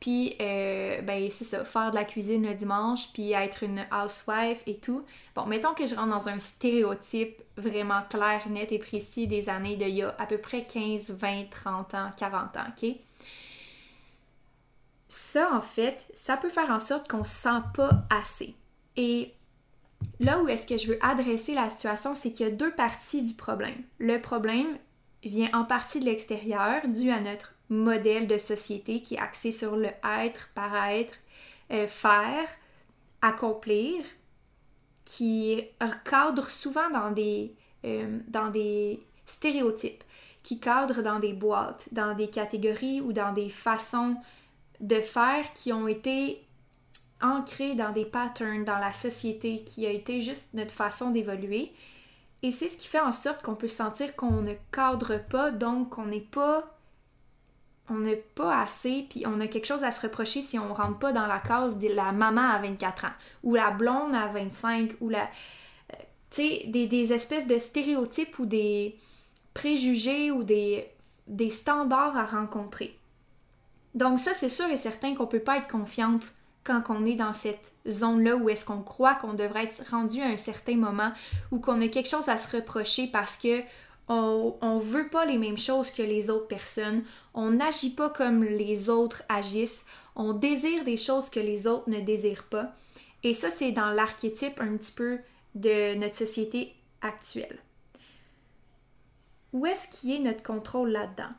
Puis, 0.00 0.36
euh, 0.40 1.02
ben, 1.02 1.28
c'est 1.30 1.44
ça, 1.44 1.64
faire 1.64 1.90
de 1.90 1.96
la 1.96 2.04
cuisine 2.04 2.46
le 2.46 2.54
dimanche, 2.54 3.12
puis 3.12 3.32
être 3.32 3.64
une 3.64 3.84
housewife 3.92 4.62
et 4.66 4.76
tout. 4.76 5.02
Bon, 5.34 5.44
mettons 5.46 5.74
que 5.74 5.86
je 5.86 5.94
rentre 5.96 6.10
dans 6.10 6.28
un 6.28 6.38
stéréotype 6.38 7.42
vraiment 7.56 8.02
clair, 8.08 8.48
net 8.48 8.70
et 8.70 8.78
précis 8.78 9.26
des 9.26 9.48
années 9.48 9.76
de 9.76 9.86
y 9.86 10.02
a 10.02 10.14
à 10.18 10.26
peu 10.26 10.38
près 10.38 10.64
15, 10.64 11.10
20, 11.10 11.50
30 11.50 11.94
ans, 11.94 12.10
40 12.16 12.56
ans, 12.56 12.60
ok? 12.76 12.90
Ça, 15.08 15.50
en 15.52 15.62
fait, 15.62 16.06
ça 16.14 16.36
peut 16.36 16.50
faire 16.50 16.70
en 16.70 16.78
sorte 16.78 17.08
qu'on 17.08 17.24
se 17.24 17.32
sent 17.32 17.60
pas 17.74 17.90
assez. 18.10 18.54
Et 18.96 19.32
là 20.20 20.40
où 20.40 20.48
est-ce 20.48 20.66
que 20.66 20.76
je 20.76 20.86
veux 20.86 20.98
adresser 21.02 21.54
la 21.54 21.68
situation, 21.70 22.14
c'est 22.14 22.30
qu'il 22.30 22.46
y 22.46 22.48
a 22.48 22.52
deux 22.52 22.72
parties 22.72 23.22
du 23.22 23.34
problème. 23.34 23.82
Le 23.98 24.20
problème 24.20 24.78
vient 25.24 25.50
en 25.54 25.64
partie 25.64 25.98
de 25.98 26.04
l'extérieur, 26.04 26.86
dû 26.86 27.10
à 27.10 27.20
notre 27.20 27.54
modèle 27.68 28.26
de 28.26 28.38
société 28.38 29.02
qui 29.02 29.14
est 29.14 29.18
axé 29.18 29.52
sur 29.52 29.76
le 29.76 29.90
être, 30.04 30.48
paraître, 30.54 31.14
euh, 31.70 31.86
faire, 31.86 32.48
accomplir, 33.20 34.04
qui 35.04 35.62
cadre 36.04 36.50
souvent 36.50 36.90
dans 36.90 37.10
des, 37.10 37.54
euh, 37.84 38.18
dans 38.28 38.48
des 38.48 39.00
stéréotypes, 39.26 40.04
qui 40.42 40.60
cadre 40.60 41.02
dans 41.02 41.18
des 41.18 41.32
boîtes, 41.32 41.88
dans 41.92 42.14
des 42.14 42.28
catégories 42.28 43.00
ou 43.00 43.12
dans 43.12 43.32
des 43.32 43.48
façons 43.48 44.16
de 44.80 45.00
faire 45.00 45.52
qui 45.54 45.72
ont 45.72 45.88
été 45.88 46.44
ancrées 47.20 47.74
dans 47.74 47.92
des 47.92 48.04
patterns 48.04 48.64
dans 48.64 48.78
la 48.78 48.92
société, 48.92 49.64
qui 49.64 49.86
a 49.86 49.90
été 49.90 50.20
juste 50.20 50.54
notre 50.54 50.72
façon 50.72 51.10
d'évoluer. 51.10 51.72
Et 52.42 52.52
c'est 52.52 52.68
ce 52.68 52.76
qui 52.76 52.86
fait 52.86 53.00
en 53.00 53.12
sorte 53.12 53.42
qu'on 53.42 53.56
peut 53.56 53.66
sentir 53.66 54.14
qu'on 54.14 54.42
ne 54.42 54.54
cadre 54.70 55.18
pas, 55.28 55.50
donc 55.50 55.90
qu'on 55.90 56.06
n'est 56.06 56.20
pas 56.20 56.77
on 57.90 57.98
n'a 57.98 58.12
pas 58.34 58.60
assez, 58.60 59.06
puis 59.08 59.24
on 59.26 59.40
a 59.40 59.46
quelque 59.46 59.66
chose 59.66 59.84
à 59.84 59.90
se 59.90 60.00
reprocher 60.00 60.42
si 60.42 60.58
on 60.58 60.72
rentre 60.72 60.98
pas 60.98 61.12
dans 61.12 61.26
la 61.26 61.38
case 61.38 61.78
de 61.78 61.88
la 61.88 62.12
maman 62.12 62.50
à 62.50 62.58
24 62.58 63.06
ans, 63.06 63.12
ou 63.42 63.54
la 63.54 63.70
blonde 63.70 64.14
à 64.14 64.26
25, 64.28 64.92
ou 65.00 65.08
la. 65.08 65.22
Euh, 65.22 65.96
tu 66.30 66.42
sais, 66.42 66.64
des, 66.66 67.12
espèces 67.12 67.46
de 67.46 67.58
stéréotypes 67.58 68.38
ou 68.38 68.46
des 68.46 68.96
préjugés 69.54 70.30
ou 70.30 70.42
des, 70.42 70.86
des 71.26 71.50
standards 71.50 72.16
à 72.16 72.24
rencontrer. 72.24 72.96
Donc, 73.94 74.20
ça, 74.20 74.34
c'est 74.34 74.48
sûr 74.48 74.68
et 74.68 74.76
certain 74.76 75.14
qu'on 75.14 75.26
peut 75.26 75.40
pas 75.40 75.56
être 75.56 75.68
confiante 75.68 76.32
quand 76.68 76.82
on 76.90 77.06
est 77.06 77.14
dans 77.14 77.32
cette 77.32 77.72
zone-là 77.88 78.36
où 78.36 78.50
est-ce 78.50 78.64
qu'on 78.64 78.82
croit 78.82 79.14
qu'on 79.14 79.32
devrait 79.32 79.64
être 79.64 79.82
rendu 79.90 80.20
à 80.20 80.26
un 80.26 80.36
certain 80.36 80.76
moment 80.76 81.12
ou 81.50 81.60
qu'on 81.60 81.80
a 81.80 81.88
quelque 81.88 82.08
chose 82.08 82.28
à 82.28 82.36
se 82.36 82.56
reprocher 82.56 83.06
parce 83.06 83.38
que 83.38 83.62
on, 84.08 84.56
on 84.60 84.78
veut 84.78 85.08
pas 85.08 85.26
les 85.26 85.38
mêmes 85.38 85.58
choses 85.58 85.90
que 85.90 86.02
les 86.02 86.30
autres 86.30 86.48
personnes, 86.48 87.04
on 87.34 87.50
n'agit 87.50 87.94
pas 87.94 88.10
comme 88.10 88.44
les 88.44 88.88
autres 88.88 89.22
agissent, 89.28 89.84
on 90.16 90.32
désire 90.32 90.84
des 90.84 90.96
choses 90.96 91.30
que 91.30 91.40
les 91.40 91.66
autres 91.66 91.88
ne 91.88 92.00
désirent 92.00 92.48
pas. 92.48 92.74
Et 93.22 93.32
ça, 93.32 93.50
c'est 93.50 93.72
dans 93.72 93.90
l'archétype 93.90 94.60
un 94.60 94.76
petit 94.76 94.92
peu 94.92 95.18
de 95.54 95.94
notre 95.94 96.14
société 96.14 96.74
actuelle. 97.00 97.58
Où 99.52 99.66
est-ce 99.66 99.88
qu'il 99.88 100.12
est 100.12 100.18
notre 100.18 100.42
contrôle 100.42 100.90
là-dedans? 100.90 101.32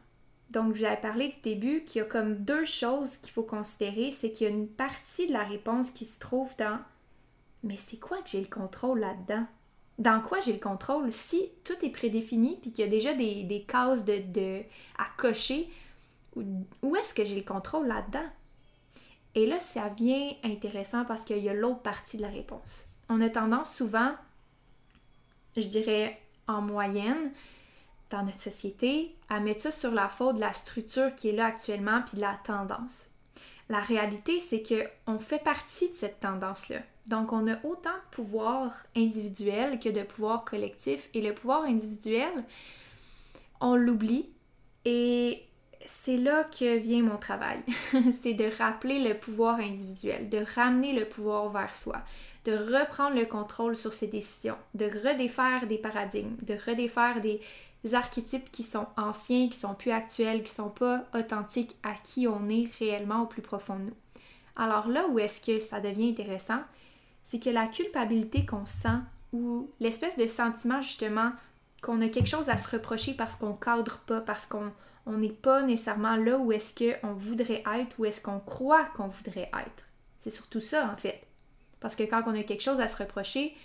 Donc, 0.50 0.76
j'avais 0.76 1.00
parlé 1.00 1.28
du 1.28 1.40
début 1.42 1.84
qu'il 1.84 2.00
y 2.00 2.02
a 2.02 2.08
comme 2.08 2.38
deux 2.38 2.66
choses 2.66 3.18
qu'il 3.18 3.32
faut 3.32 3.44
considérer. 3.44 4.12
C'est 4.12 4.32
qu'il 4.32 4.48
y 4.48 4.50
a 4.50 4.54
une 4.54 4.68
partie 4.68 5.28
de 5.28 5.34
la 5.34 5.44
réponse 5.44 5.92
qui 5.92 6.06
se 6.06 6.20
trouve 6.20 6.56
dans 6.58 6.80
Mais 7.64 7.78
c'est 7.78 8.00
quoi 8.00 8.22
que 8.22 8.30
j'ai 8.30 8.42
le 8.42 8.48
contrôle 8.48 9.00
là-dedans? 9.00 9.46
Dans 10.00 10.22
quoi 10.22 10.40
j'ai 10.40 10.54
le 10.54 10.60
contrôle? 10.60 11.12
Si 11.12 11.52
tout 11.64 11.74
est 11.84 11.90
prédéfini 11.90 12.58
puis 12.62 12.72
qu'il 12.72 12.86
y 12.86 12.88
a 12.88 12.92
déjà 12.92 13.14
des, 13.14 13.44
des 13.44 14.68
à 14.98 15.06
cocher, 15.18 15.70
où 16.36 16.96
est-ce 16.96 17.14
que 17.14 17.26
j'ai 17.26 17.36
le 17.36 17.44
contrôle 17.44 17.88
là-dedans? 17.88 18.26
Et 19.36 19.46
là, 19.46 19.60
ça 19.60 19.90
vient 19.90 20.32
intéressant 20.44 21.06
parce 21.06 21.24
qu'il 21.24 21.40
y 21.40 21.50
a 21.50 21.54
l'autre 21.54 21.82
partie 21.82 22.18
de 22.18 22.22
la 22.24 22.30
réponse. 22.30 22.88
On 23.10 23.22
a 23.22 23.30
tendance 23.30 23.76
souvent, 23.76 24.14
je 25.56 25.68
dirais 25.68 26.20
en 26.48 26.62
moyenne, 26.62 27.32
dans 28.10 28.24
notre 28.24 28.42
société, 28.42 29.16
à 29.30 29.40
mettre 29.40 29.62
ça 29.62 29.72
sur 29.72 29.92
la 29.92 30.10
faute 30.10 30.38
de 30.38 30.42
la 30.42 30.54
structure 30.54 31.14
qui 31.14 31.30
est 31.30 31.34
là 31.34 31.46
actuellement 31.46 32.02
puis 32.02 32.16
de 32.16 32.22
la 32.22 32.40
tendance. 32.44 33.08
La 33.70 33.80
réalité, 33.80 34.40
c'est 34.40 34.64
que 34.64 34.90
on 35.06 35.20
fait 35.20 35.44
partie 35.44 35.92
de 35.92 35.96
cette 35.96 36.20
tendance-là. 36.22 36.80
Donc, 37.10 37.34
on 37.34 37.48
a 37.48 37.56
autant 37.66 37.90
de 37.90 38.16
pouvoir 38.16 38.86
individuel 38.96 39.80
que 39.80 39.90
de 39.90 40.04
pouvoir 40.04 40.46
collectif. 40.46 41.10
Et 41.16 41.22
le 41.22 41.34
pouvoir 41.34 41.64
individuel, 41.64 42.32
on 43.60 43.76
l'oublie. 43.76 44.30
Et 44.86 45.44
c'est 45.88 46.18
là 46.18 46.44
que 46.44 46.78
vient 46.78 47.02
mon 47.02 47.18
travail. 47.18 47.60
c'est 48.22 48.36
de 48.36 48.48
rappeler 48.58 49.00
le 49.00 49.18
pouvoir 49.18 49.56
individuel, 49.60 50.30
de 50.30 50.46
ramener 50.56 50.94
le 50.94 51.06
pouvoir 51.06 51.50
vers 51.50 51.74
soi, 51.74 52.00
de 52.46 52.52
reprendre 52.52 53.16
le 53.16 53.26
contrôle 53.26 53.76
sur 53.76 53.94
ses 53.94 54.08
décisions, 54.08 54.58
de 54.76 54.86
redéfaire 54.86 55.66
des 55.66 55.80
paradigmes, 55.80 56.36
de 56.44 56.54
redéfaire 56.54 57.22
des 57.22 57.42
archétypes 57.92 58.52
qui 58.52 58.62
sont 58.62 58.86
anciens, 58.98 59.50
qui 59.50 59.58
sont 59.58 59.74
plus 59.74 59.92
actuels, 59.92 60.44
qui 60.44 60.54
sont 60.54 60.70
pas 60.70 61.06
authentiques 61.16 61.76
à 61.82 61.94
qui 61.96 62.28
on 62.28 62.50
est 62.50 62.70
réellement 62.78 63.24
au 63.24 63.26
plus 63.26 63.42
profond 63.42 63.78
de 63.78 63.86
nous. 63.86 63.98
Alors 64.56 64.90
là 64.90 65.08
où 65.08 65.18
est-ce 65.18 65.42
que 65.42 65.60
ça 65.60 65.80
devient 65.80 66.10
intéressant, 66.10 66.60
c'est 67.30 67.40
que 67.40 67.52
la 67.52 67.68
culpabilité 67.68 68.44
qu'on 68.44 68.66
sent 68.66 68.98
ou 69.34 69.70
l'espèce 69.80 70.18
de 70.18 70.26
sentiment 70.26 70.82
justement 70.82 71.32
qu'on 71.80 72.02
a 72.02 72.10
quelque 72.10 72.28
chose 72.28 72.50
à 72.50 72.58
se 72.58 72.76
reprocher 72.76 73.14
parce 73.14 73.36
qu'on 73.36 73.54
cadre 73.54 74.00
pas, 74.00 74.20
parce 74.20 74.48
qu'on 74.48 74.72
n'est 75.06 75.30
pas 75.30 75.62
nécessairement 75.62 76.16
là 76.16 76.40
où 76.40 76.52
est-ce 76.52 76.74
qu'on 76.74 77.14
voudrait 77.14 77.64
être, 77.76 78.00
ou 78.00 78.06
est-ce 78.06 78.20
qu'on 78.20 78.40
croit 78.40 78.86
qu'on 78.96 79.10
voudrait 79.10 79.52
être. 79.54 79.86
C'est 80.18 80.32
surtout 80.32 80.60
ça 80.60 80.90
en 80.92 80.98
fait. 80.98 81.22
Parce 81.80 81.96
que 81.96 82.02
quand 82.02 82.24
on 82.26 82.34
a 82.34 82.42
quelque 82.42 82.64
chose 82.64 82.82
à 82.82 82.88
se 82.88 82.98
reprocher, 82.98 83.56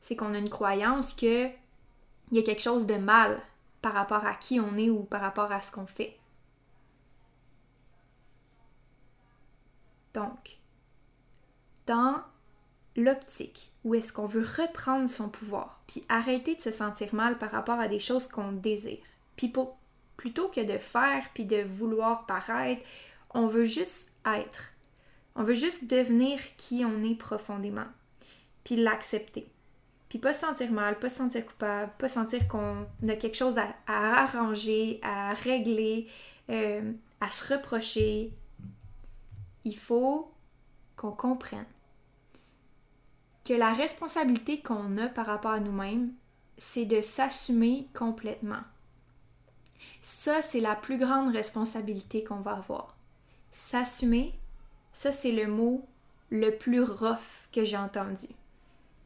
c'est 0.00 0.16
qu'on 0.16 0.34
a 0.34 0.38
une 0.38 0.50
croyance 0.50 1.14
que 1.14 1.46
il 1.46 2.36
y 2.36 2.38
a 2.40 2.42
quelque 2.42 2.62
chose 2.62 2.86
de 2.86 2.96
mal 2.96 3.40
par 3.82 3.92
rapport 3.92 4.26
à 4.26 4.34
qui 4.34 4.58
on 4.58 4.76
est 4.76 4.90
ou 4.90 5.04
par 5.04 5.20
rapport 5.20 5.52
à 5.52 5.60
ce 5.60 5.70
qu'on 5.70 5.86
fait. 5.86 6.18
Donc, 10.12 10.58
dans 11.86 12.20
l'optique 12.96 13.72
où 13.84 13.94
est-ce 13.94 14.12
qu'on 14.12 14.26
veut 14.26 14.46
reprendre 14.56 15.08
son 15.08 15.28
pouvoir, 15.28 15.80
puis 15.86 16.04
arrêter 16.08 16.54
de 16.54 16.60
se 16.60 16.70
sentir 16.70 17.14
mal 17.14 17.38
par 17.38 17.50
rapport 17.50 17.78
à 17.78 17.88
des 17.88 18.00
choses 18.00 18.26
qu'on 18.26 18.52
désire, 18.52 19.04
puis 19.36 19.52
plutôt 20.16 20.48
que 20.48 20.60
de 20.60 20.78
faire 20.78 21.28
puis 21.34 21.44
de 21.44 21.62
vouloir 21.62 22.26
paraître, 22.26 22.82
on 23.34 23.46
veut 23.46 23.64
juste 23.64 24.06
être. 24.24 24.72
On 25.36 25.42
veut 25.42 25.54
juste 25.54 25.86
devenir 25.86 26.38
qui 26.56 26.84
on 26.84 27.02
est 27.02 27.16
profondément, 27.16 27.86
puis 28.62 28.76
l'accepter. 28.76 29.48
Puis 30.08 30.18
pas 30.18 30.32
se 30.32 30.40
sentir 30.40 30.70
mal, 30.70 30.98
pas 30.98 31.08
se 31.08 31.16
sentir 31.16 31.44
coupable, 31.44 31.92
pas 31.98 32.08
sentir 32.08 32.46
qu'on 32.46 32.86
a 33.08 33.16
quelque 33.16 33.36
chose 33.36 33.58
à, 33.58 33.74
arranger, 33.88 35.00
à 35.02 35.34
régler, 35.34 36.06
euh, 36.50 36.92
à 37.20 37.30
se 37.30 37.52
reprocher. 37.52 38.32
Il 39.64 39.76
faut 39.76 40.32
qu'on 40.96 41.10
comprenne 41.10 41.66
que 43.44 43.52
la 43.52 43.72
responsabilité 43.72 44.60
qu'on 44.60 44.96
a 44.98 45.08
par 45.08 45.26
rapport 45.26 45.52
à 45.52 45.60
nous-mêmes, 45.60 46.12
c'est 46.58 46.86
de 46.86 47.00
s'assumer 47.00 47.88
complètement. 47.94 48.62
Ça, 50.00 50.42
c'est 50.42 50.60
la 50.60 50.76
plus 50.76 50.98
grande 50.98 51.32
responsabilité 51.32 52.24
qu'on 52.24 52.40
va 52.40 52.56
avoir. 52.56 52.96
S'assumer, 53.50 54.34
ça, 54.92 55.12
c'est 55.12 55.32
le 55.32 55.46
mot 55.46 55.86
le 56.30 56.56
plus 56.56 56.82
rough 56.82 57.48
que 57.52 57.64
j'ai 57.64 57.76
entendu. 57.76 58.28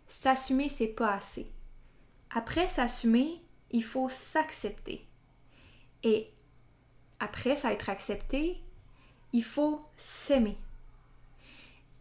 S'assumer, 0.07 0.69
c'est 0.69 0.87
pas 0.87 1.15
assez. 1.15 1.51
Après 2.31 2.67
s'assumer, 2.67 3.43
il 3.71 3.85
faut 3.85 4.09
s'accepter. 4.09 5.07
Et 6.03 6.31
après 7.21 7.57
s'être 7.57 7.89
accepté, 7.89 8.61
il 9.33 9.45
faut 9.45 9.85
s'aimer. 9.97 10.57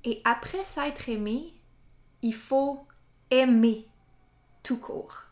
Et 0.04 0.22
après 0.24 0.64
s'être 0.64 1.10
aimé, 1.10 1.54
il 2.28 2.34
faut 2.34 2.86
aimer 3.32 3.88
tout 4.62 4.76
court. 4.76 5.28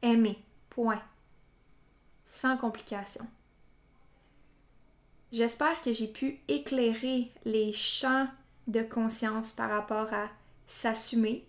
Aimer, 0.00 0.38
point. 0.70 1.02
Sans 2.24 2.56
complication. 2.56 3.26
J'espère 5.32 5.82
que 5.82 5.92
j'ai 5.92 6.08
pu 6.08 6.40
éclairer 6.48 7.30
les 7.44 7.74
champs 7.74 8.26
de 8.68 8.80
conscience 8.80 9.52
par 9.52 9.68
rapport 9.68 10.14
à 10.14 10.28
s'assumer, 10.66 11.46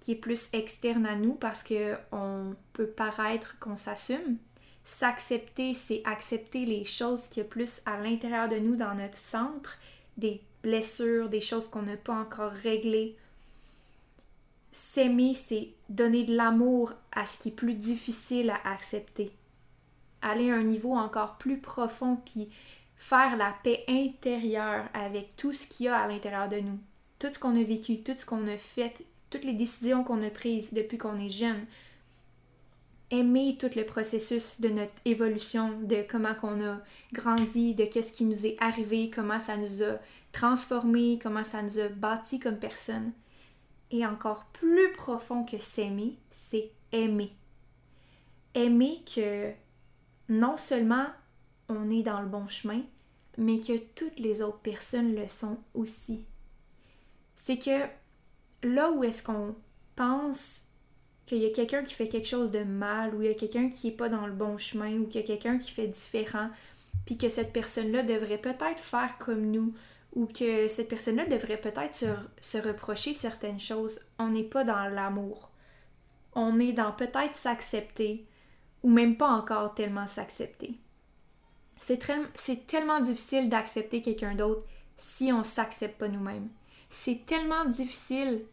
qui 0.00 0.12
est 0.12 0.16
plus 0.16 0.50
externe 0.52 1.06
à 1.06 1.16
nous 1.16 1.32
parce 1.32 1.64
qu'on 1.64 2.54
peut 2.74 2.88
paraître 2.88 3.58
qu'on 3.60 3.78
s'assume. 3.78 4.36
S'accepter, 4.84 5.72
c'est 5.72 6.02
accepter 6.04 6.66
les 6.66 6.84
choses 6.84 7.28
qui 7.28 7.40
a 7.40 7.44
plus 7.44 7.80
à 7.86 7.98
l'intérieur 7.98 8.50
de 8.50 8.56
nous, 8.56 8.76
dans 8.76 8.94
notre 8.94 9.16
centre, 9.16 9.78
des 10.18 10.42
blessures, 10.62 11.30
des 11.30 11.40
choses 11.40 11.70
qu'on 11.70 11.82
n'a 11.82 11.96
pas 11.96 12.20
encore 12.20 12.52
réglées. 12.52 13.16
S'aimer, 14.72 15.34
c'est 15.34 15.74
donner 15.90 16.24
de 16.24 16.34
l'amour 16.34 16.94
à 17.12 17.26
ce 17.26 17.36
qui 17.36 17.50
est 17.50 17.52
plus 17.52 17.74
difficile 17.74 18.50
à 18.50 18.72
accepter. 18.72 19.30
Aller 20.22 20.50
à 20.50 20.54
un 20.54 20.62
niveau 20.62 20.94
encore 20.94 21.36
plus 21.36 21.58
profond, 21.58 22.16
puis 22.16 22.48
faire 22.96 23.36
la 23.36 23.54
paix 23.62 23.84
intérieure 23.86 24.88
avec 24.94 25.36
tout 25.36 25.52
ce 25.52 25.66
qu'il 25.66 25.86
y 25.86 25.88
a 25.88 25.98
à 25.98 26.08
l'intérieur 26.08 26.48
de 26.48 26.60
nous. 26.60 26.78
Tout 27.18 27.28
ce 27.32 27.38
qu'on 27.38 27.60
a 27.60 27.62
vécu, 27.62 28.02
tout 28.02 28.14
ce 28.16 28.24
qu'on 28.24 28.46
a 28.46 28.56
fait, 28.56 29.04
toutes 29.28 29.44
les 29.44 29.52
décisions 29.52 30.04
qu'on 30.04 30.22
a 30.22 30.30
prises 30.30 30.72
depuis 30.72 30.98
qu'on 30.98 31.18
est 31.18 31.28
jeune. 31.28 31.66
Aimer 33.10 33.58
tout 33.60 33.70
le 33.76 33.84
processus 33.84 34.60
de 34.60 34.70
notre 34.70 34.92
évolution, 35.04 35.78
de 35.82 36.02
comment 36.08 36.34
qu'on 36.34 36.64
a 36.64 36.80
grandi, 37.12 37.74
de 37.74 37.84
qu'est-ce 37.84 38.12
qui 38.12 38.24
nous 38.24 38.46
est 38.46 38.56
arrivé, 38.58 39.10
comment 39.10 39.38
ça 39.38 39.58
nous 39.58 39.82
a 39.82 39.98
transformé, 40.32 41.18
comment 41.22 41.44
ça 41.44 41.60
nous 41.60 41.78
a 41.78 41.88
bâti 41.88 42.38
comme 42.38 42.56
personne. 42.56 43.12
Et 43.92 44.06
encore 44.06 44.46
plus 44.46 44.90
profond 44.92 45.44
que 45.44 45.58
s'aimer, 45.58 46.16
c'est 46.30 46.72
aimer. 46.92 47.32
Aimer 48.54 49.02
que 49.14 49.52
non 50.28 50.56
seulement 50.56 51.06
on 51.68 51.90
est 51.90 52.02
dans 52.02 52.20
le 52.20 52.28
bon 52.28 52.48
chemin, 52.48 52.80
mais 53.38 53.60
que 53.60 53.76
toutes 53.94 54.18
les 54.18 54.42
autres 54.42 54.60
personnes 54.60 55.14
le 55.14 55.28
sont 55.28 55.58
aussi. 55.74 56.24
C'est 57.36 57.58
que 57.58 57.86
là 58.62 58.90
où 58.90 59.04
est-ce 59.04 59.22
qu'on 59.22 59.54
pense 59.94 60.62
qu'il 61.26 61.38
y 61.38 61.46
a 61.46 61.50
quelqu'un 61.50 61.82
qui 61.82 61.94
fait 61.94 62.08
quelque 62.08 62.28
chose 62.28 62.50
de 62.50 62.64
mal, 62.64 63.14
ou 63.14 63.22
il 63.22 63.28
y 63.28 63.30
a 63.30 63.34
quelqu'un 63.34 63.68
qui 63.68 63.88
n'est 63.88 63.96
pas 63.96 64.08
dans 64.08 64.26
le 64.26 64.32
bon 64.32 64.58
chemin, 64.58 64.98
ou 64.98 65.06
qu'il 65.06 65.20
y 65.20 65.24
a 65.24 65.26
quelqu'un 65.26 65.58
qui 65.58 65.70
fait 65.70 65.86
différent, 65.86 66.50
puis 67.04 67.16
que 67.16 67.28
cette 67.28 67.52
personne-là 67.52 68.02
devrait 68.02 68.38
peut-être 68.38 68.78
faire 68.78 69.16
comme 69.18 69.50
nous, 69.50 69.74
ou 70.14 70.26
que 70.26 70.68
cette 70.68 70.88
personne-là 70.88 71.26
devrait 71.26 71.60
peut-être 71.60 72.06
se, 72.40 72.58
reprocher 72.58 73.14
certaines 73.14 73.60
choses. 73.60 74.00
On 74.18 74.28
n'est 74.28 74.44
pas 74.44 74.64
dans 74.64 74.88
l'amour. 74.88 75.50
On 76.34 76.60
est 76.60 76.72
dans 76.72 76.92
peut-être 76.92 77.34
s'accepter, 77.34 78.26
ou 78.82 78.90
même 78.90 79.16
pas 79.16 79.28
encore 79.28 79.74
tellement 79.74 80.06
s'accepter. 80.06 80.78
C'est 81.78 82.66
tellement 82.66 83.00
difficile 83.00 83.48
d'accepter 83.48 84.02
quelqu'un 84.02 84.34
d'autre 84.34 84.64
si 84.96 85.32
on 85.32 85.38
ne 85.38 85.44
s'accepte 85.44 85.98
pas 85.98 86.08
nous-mêmes. 86.08 86.48
C'est 86.90 87.26
tellement 87.26 87.64
difficile 87.64 88.44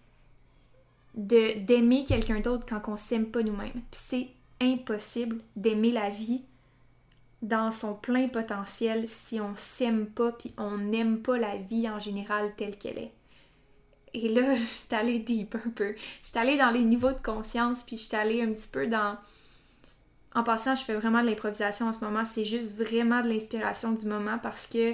de 1.16 1.60
d'aimer 1.60 2.06
quelqu'un 2.06 2.40
d'autre 2.40 2.66
quand 2.68 2.92
on 2.92 2.98
s'aime 2.98 3.30
pas 3.32 3.44
nous-mêmes. 3.44 3.82
C'est 3.92 4.30
impossible 4.62 5.42
d'aimer 5.56 5.92
la 5.92 6.10
vie 6.10 6.44
dans 7.50 7.72
son 7.72 7.96
plein 7.96 8.30
potentiel 8.30 9.10
si 9.10 9.42
on 9.42 9.56
s'aime 9.56 10.06
pas 10.06 10.32
puis 10.32 10.54
on 10.58 10.78
n'aime 10.78 11.22
pas 11.22 11.38
la 11.38 11.58
vie 11.58 11.90
en 11.90 12.00
général 12.00 12.54
telle 12.56 12.78
qu'elle 12.78 13.00
est. 13.00 13.14
Et 14.14 14.30
là, 14.30 14.56
je 14.56 14.64
suis 14.64 14.96
allée 14.96 15.20
deep 15.20 15.56
un 15.56 15.70
peu. 15.72 15.96
Je 16.24 16.40
allée 16.40 16.58
dans 16.58 16.72
les 16.72 16.84
niveaux 16.84 17.12
de 17.12 17.22
conscience 17.22 17.84
puis 17.84 17.98
je 17.98 18.04
suis 18.04 18.16
allée 18.16 18.42
un 18.42 18.54
petit 18.54 18.68
peu 18.68 18.88
dans 18.88 19.18
en 20.36 20.44
passant, 20.44 20.76
je 20.76 20.84
fais 20.84 20.94
vraiment 20.94 21.22
de 21.24 21.28
l'improvisation 21.28 21.88
en 21.88 21.94
ce 21.94 22.06
moment. 22.06 22.24
C'est 22.24 22.46
juste 22.46 22.78
vraiment 22.78 23.22
de 23.22 23.30
l'inspiration 23.30 23.94
du 23.94 24.06
moment 24.06 24.38
parce 24.38 24.68
que 24.68 24.94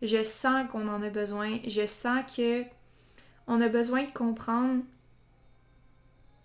je 0.00 0.22
sens 0.22 0.70
qu'on 0.70 0.88
en 0.88 1.02
a 1.02 1.10
besoin. 1.10 1.58
Je 1.66 1.86
sens 1.86 2.20
que 2.36 2.62
on 3.48 3.60
a 3.60 3.68
besoin 3.68 4.04
de 4.04 4.12
comprendre 4.12 4.82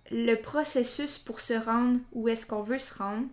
le 0.10 0.36
processus 0.36 1.18
pour 1.20 1.40
se 1.40 1.54
rendre 1.54 2.00
où 2.14 2.28
est-ce 2.28 2.46
qu'on 2.46 2.62
veut 2.64 2.80
se 2.80 2.96
rendre 2.96 3.28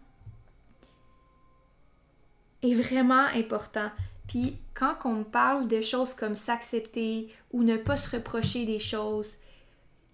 est 2.63 2.75
vraiment 2.75 3.27
important. 3.35 3.91
Puis 4.27 4.59
quand 4.75 4.97
on 5.05 5.25
parle 5.25 5.69
de 5.69 5.81
choses 5.81 6.15
comme 6.15 6.35
s'accepter 6.35 7.33
ou 7.53 7.63
ne 7.63 7.77
pas 7.77 7.97
se 7.97 8.15
reprocher 8.15 8.67
des 8.67 8.79
choses, 8.79 9.37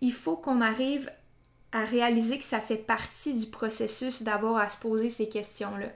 il 0.01 0.13
faut 0.13 0.37
qu'on 0.37 0.61
arrive 0.61 1.11
à 1.73 1.85
réaliser 1.85 2.39
que 2.39 2.45
ça 2.45 2.61
fait 2.61 2.77
partie 2.77 3.35
du 3.35 3.47
processus 3.47 4.23
d'avoir 4.23 4.59
à 4.59 4.69
se 4.69 4.79
poser 4.79 5.11
ces 5.11 5.29
questions-là. 5.29 5.89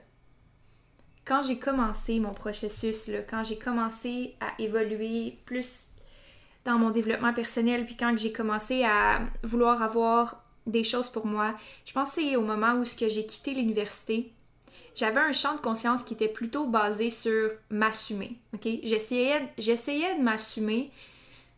Quand 1.23 1.43
j'ai 1.43 1.57
commencé 1.57 2.19
mon 2.19 2.33
processus, 2.33 3.09
quand 3.29 3.43
j'ai 3.43 3.57
commencé 3.57 4.35
à 4.41 4.59
évoluer 4.61 5.37
plus 5.45 5.89
dans 6.65 6.77
mon 6.77 6.89
développement 6.89 7.33
personnel, 7.33 7.85
puis 7.85 7.95
quand 7.95 8.17
j'ai 8.17 8.33
commencé 8.33 8.83
à 8.83 9.21
vouloir 9.43 9.81
avoir 9.81 10.43
des 10.67 10.83
choses 10.83 11.07
pour 11.07 11.25
moi, 11.25 11.55
je 11.85 11.93
pense 11.93 12.09
que 12.09 12.21
c'est 12.21 12.35
au 12.35 12.41
moment 12.41 12.73
où 12.73 12.83
j'ai 12.83 13.25
quitté 13.25 13.53
l'université, 13.53 14.33
j'avais 14.95 15.19
un 15.19 15.33
champ 15.33 15.55
de 15.55 15.61
conscience 15.61 16.03
qui 16.03 16.13
était 16.13 16.27
plutôt 16.27 16.65
basé 16.65 17.09
sur 17.09 17.51
m'assumer. 17.69 18.37
ok? 18.53 18.67
J'essayais, 18.83 19.51
de 19.57 20.21
m'assumer 20.21 20.91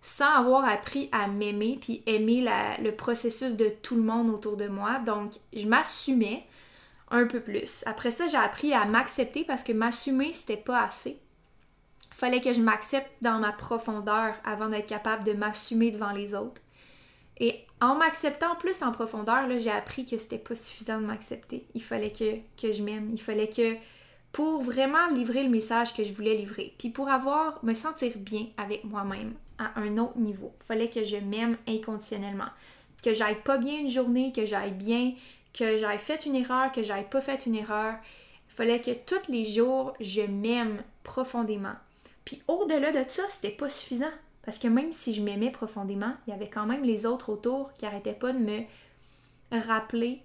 sans 0.01 0.33
avoir 0.33 0.65
appris 0.65 1.09
à 1.11 1.27
m'aimer 1.27 1.77
puis 1.79 2.01
aimer 2.07 2.45
le 2.79 2.91
processus 2.91 3.53
de 3.53 3.69
tout 3.81 3.95
le 3.95 4.01
monde 4.01 4.29
autour 4.29 4.57
de 4.57 4.67
moi. 4.67 4.99
Donc, 4.99 5.33
je 5.53 5.67
m'assumais 5.67 6.45
un 7.11 7.25
peu 7.25 7.39
plus. 7.39 7.83
Après 7.85 8.09
ça, 8.09 8.27
j'ai 8.27 8.37
appris 8.37 8.73
à 8.73 8.85
m'accepter 8.85 9.43
parce 9.43 9.63
que 9.63 9.73
m'assumer, 9.73 10.33
c'était 10.33 10.57
pas 10.57 10.81
assez. 10.81 11.19
Fallait 12.13 12.41
que 12.41 12.53
je 12.53 12.61
m'accepte 12.61 13.11
dans 13.21 13.39
ma 13.39 13.51
profondeur 13.51 14.35
avant 14.43 14.69
d'être 14.69 14.87
capable 14.87 15.23
de 15.23 15.33
m'assumer 15.33 15.91
devant 15.91 16.11
les 16.11 16.33
autres. 16.33 16.61
Et 17.37 17.65
en 17.79 17.95
m'acceptant 17.95 18.55
plus 18.55 18.83
en 18.83 18.91
profondeur, 18.91 19.47
j'ai 19.59 19.71
appris 19.71 20.05
que 20.05 20.17
c'était 20.17 20.37
pas 20.37 20.55
suffisant 20.55 21.01
de 21.01 21.05
m'accepter. 21.05 21.65
Il 21.73 21.81
fallait 21.81 22.11
que, 22.11 22.71
je 22.71 22.83
m'aime. 22.83 23.09
Il 23.11 23.21
fallait 23.21 23.49
que 23.49 23.75
pour 24.31 24.61
vraiment 24.61 25.07
livrer 25.07 25.43
le 25.43 25.49
message 25.49 25.93
que 25.93 26.03
je 26.03 26.13
voulais 26.13 26.35
livrer, 26.35 26.73
puis 26.77 26.89
pour 26.89 27.09
avoir 27.09 27.63
me 27.63 27.73
sentir 27.73 28.13
bien 28.17 28.47
avec 28.57 28.83
moi-même 28.83 29.33
à 29.57 29.79
un 29.79 29.97
autre 29.97 30.17
niveau, 30.17 30.53
il 30.61 30.65
fallait 30.65 30.89
que 30.89 31.03
je 31.03 31.17
m'aime 31.17 31.57
inconditionnellement. 31.67 32.49
Que 33.03 33.13
j'aille 33.13 33.41
pas 33.41 33.57
bien 33.57 33.79
une 33.79 33.89
journée, 33.89 34.31
que 34.31 34.45
j'aille 34.45 34.71
bien, 34.71 35.13
que 35.53 35.77
j'aille 35.77 35.99
fait 35.99 36.25
une 36.25 36.35
erreur, 36.35 36.71
que 36.71 36.83
j'aille 36.83 37.09
pas 37.09 37.21
fait 37.21 37.45
une 37.47 37.55
erreur. 37.55 37.95
Il 38.49 38.53
fallait 38.53 38.81
que 38.81 38.91
tous 38.91 39.29
les 39.29 39.45
jours, 39.45 39.93
je 39.99 40.21
m'aime 40.21 40.83
profondément. 41.03 41.75
Puis 42.25 42.43
au-delà 42.47 42.91
de 42.91 43.03
ça, 43.09 43.23
c'était 43.29 43.49
pas 43.49 43.69
suffisant. 43.69 44.11
Parce 44.51 44.59
que 44.59 44.67
même 44.67 44.91
si 44.91 45.13
je 45.13 45.21
m'aimais 45.21 45.49
profondément, 45.49 46.13
il 46.27 46.31
y 46.31 46.33
avait 46.33 46.49
quand 46.49 46.65
même 46.65 46.83
les 46.83 47.05
autres 47.05 47.31
autour 47.31 47.71
qui 47.71 47.85
n'arrêtaient 47.85 48.11
pas 48.11 48.33
de 48.33 48.37
me 48.37 48.63
rappeler 49.49 50.23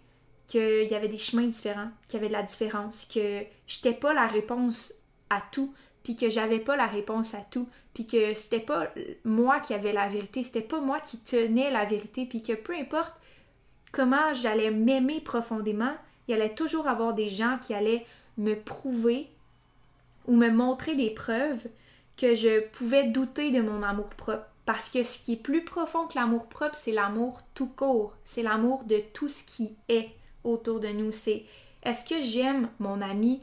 qu'il 0.49 0.91
y 0.91 0.95
avait 0.97 1.07
des 1.07 1.17
chemins 1.17 1.47
différents, 1.47 1.93
qu'il 2.09 2.15
y 2.15 2.17
avait 2.17 2.27
de 2.27 2.33
la 2.33 2.43
différence, 2.43 3.05
que 3.05 3.45
j'étais 3.69 3.93
pas 3.93 4.13
la 4.15 4.27
réponse 4.27 4.93
à 5.31 5.41
tout, 5.53 5.73
puis 6.03 6.17
que 6.17 6.29
j'avais 6.29 6.59
pas 6.59 6.75
la 6.75 6.89
réponse 6.89 7.35
à 7.35 7.41
tout, 7.53 7.69
puis 7.95 8.05
que 8.05 8.35
c'était 8.35 8.59
pas 8.59 8.93
moi 9.23 9.61
qui 9.61 9.75
avais 9.75 9.93
la 9.93 10.09
vérité, 10.09 10.43
c'était 10.43 10.61
pas 10.61 10.81
moi 10.81 10.99
qui 10.99 11.19
tenais 11.19 11.71
la 11.71 11.85
vérité, 11.85 12.27
puis 12.27 12.43
que 12.43 12.55
peu 12.55 12.75
importe 12.75 13.15
comment 13.93 14.33
j'allais 14.33 14.73
m'aimer 14.73 15.21
profondément, 15.21 15.95
il 16.27 16.35
allait 16.35 16.53
toujours 16.53 16.89
avoir 16.89 17.15
des 17.15 17.29
gens 17.29 17.59
qui 17.63 17.75
allaient 17.75 18.05
me 18.39 18.55
prouver 18.57 19.29
ou 20.27 20.35
me 20.35 20.51
montrer 20.51 20.97
des 20.97 21.11
preuves 21.11 21.69
que 22.17 22.35
je 22.35 22.61
pouvais 22.61 23.05
douter 23.05 23.51
de 23.51 23.61
mon 23.61 23.83
amour 23.83 24.11
propre. 24.11 24.47
Parce 24.65 24.89
que 24.89 25.05
ce 25.05 25.19
qui 25.19 25.35
est 25.35 25.43
plus 25.43 25.65
profond 25.65 26.07
que 26.07 26.19
l'amour 26.19 26.49
propre, 26.49 26.75
c'est 26.75 26.93
l'amour 26.93 27.43
tout 27.55 27.69
court. 27.69 28.15
C'est 28.25 28.43
l'amour 28.43 28.85
de 28.85 29.01
tout 29.13 29.29
ce 29.29 29.45
qui 29.45 29.77
est 29.89 30.11
autour 30.43 30.81
de 30.81 30.89
nous. 30.89 31.13
C'est 31.13 31.45
est-ce 31.85 32.09
que 32.09 32.21
j'aime 32.21 32.69
mon 32.81 33.01
ami 33.01 33.41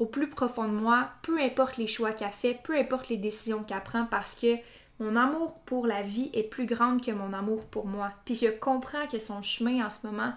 au 0.00 0.06
plus 0.06 0.28
profond 0.28 0.64
de 0.64 0.72
moi, 0.72 1.10
peu 1.22 1.40
importe 1.40 1.76
les 1.76 1.86
choix 1.86 2.12
qu'elle 2.12 2.30
fait, 2.30 2.58
peu 2.64 2.76
importe 2.76 3.08
les 3.08 3.16
décisions 3.16 3.62
qu'elle 3.62 3.82
prend, 3.82 4.06
parce 4.06 4.34
que 4.34 4.56
mon 4.98 5.16
amour 5.16 5.54
pour 5.66 5.86
la 5.86 6.02
vie 6.02 6.30
est 6.32 6.42
plus 6.42 6.66
grand 6.66 6.98
que 6.98 7.10
mon 7.10 7.32
amour 7.32 7.64
pour 7.66 7.86
moi. 7.86 8.12
Puis 8.24 8.34
je 8.34 8.48
comprends 8.48 9.06
que 9.06 9.18
son 9.18 9.42
chemin 9.42 9.86
en 9.86 9.90
ce 9.90 10.06
moment 10.06 10.32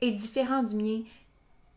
est 0.00 0.10
différent 0.10 0.62
du 0.62 0.74
mien. 0.74 1.00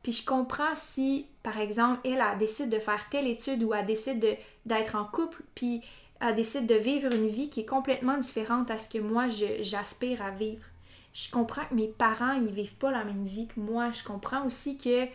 Puis 0.08 0.14
je 0.14 0.26
comprends 0.26 0.74
si, 0.74 1.28
par 1.44 1.60
exemple, 1.60 2.00
elle, 2.06 2.24
décide 2.40 2.70
de 2.70 2.80
faire 2.80 3.10
telle 3.10 3.28
étude 3.28 3.62
ou 3.62 3.74
elle 3.74 3.86
décide 3.86 4.38
d'être 4.66 4.96
en 4.96 5.04
couple, 5.04 5.42
puis 5.54 5.82
elle 6.22 6.34
décide 6.34 6.66
de 6.66 6.76
vivre 6.76 7.14
une 7.14 7.28
vie 7.28 7.50
qui 7.50 7.60
est 7.60 7.66
complètement 7.66 8.18
différente 8.18 8.72
à 8.72 8.78
ce 8.78 8.88
que 8.88 9.00
moi 9.00 9.26
j'aspire 9.28 10.22
à 10.22 10.32
vivre. 10.32 10.64
Je 11.12 11.30
comprends 11.30 11.66
que 11.66 11.76
mes 11.76 11.90
parents, 11.90 12.32
ils 12.32 12.54
vivent 12.54 12.78
pas 12.78 12.90
la 12.90 13.04
même 13.04 13.26
vie 13.26 13.48
que 13.48 13.60
moi. 13.60 13.92
Je 13.92 14.06
comprends 14.06 14.46
aussi 14.46 14.78
que 14.78 15.08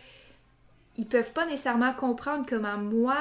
ils 0.97 1.07
peuvent 1.07 1.33
pas 1.33 1.47
nécessairement 1.47 1.95
comprendre 1.95 2.45
comment 2.47 2.77
moi 2.77 3.17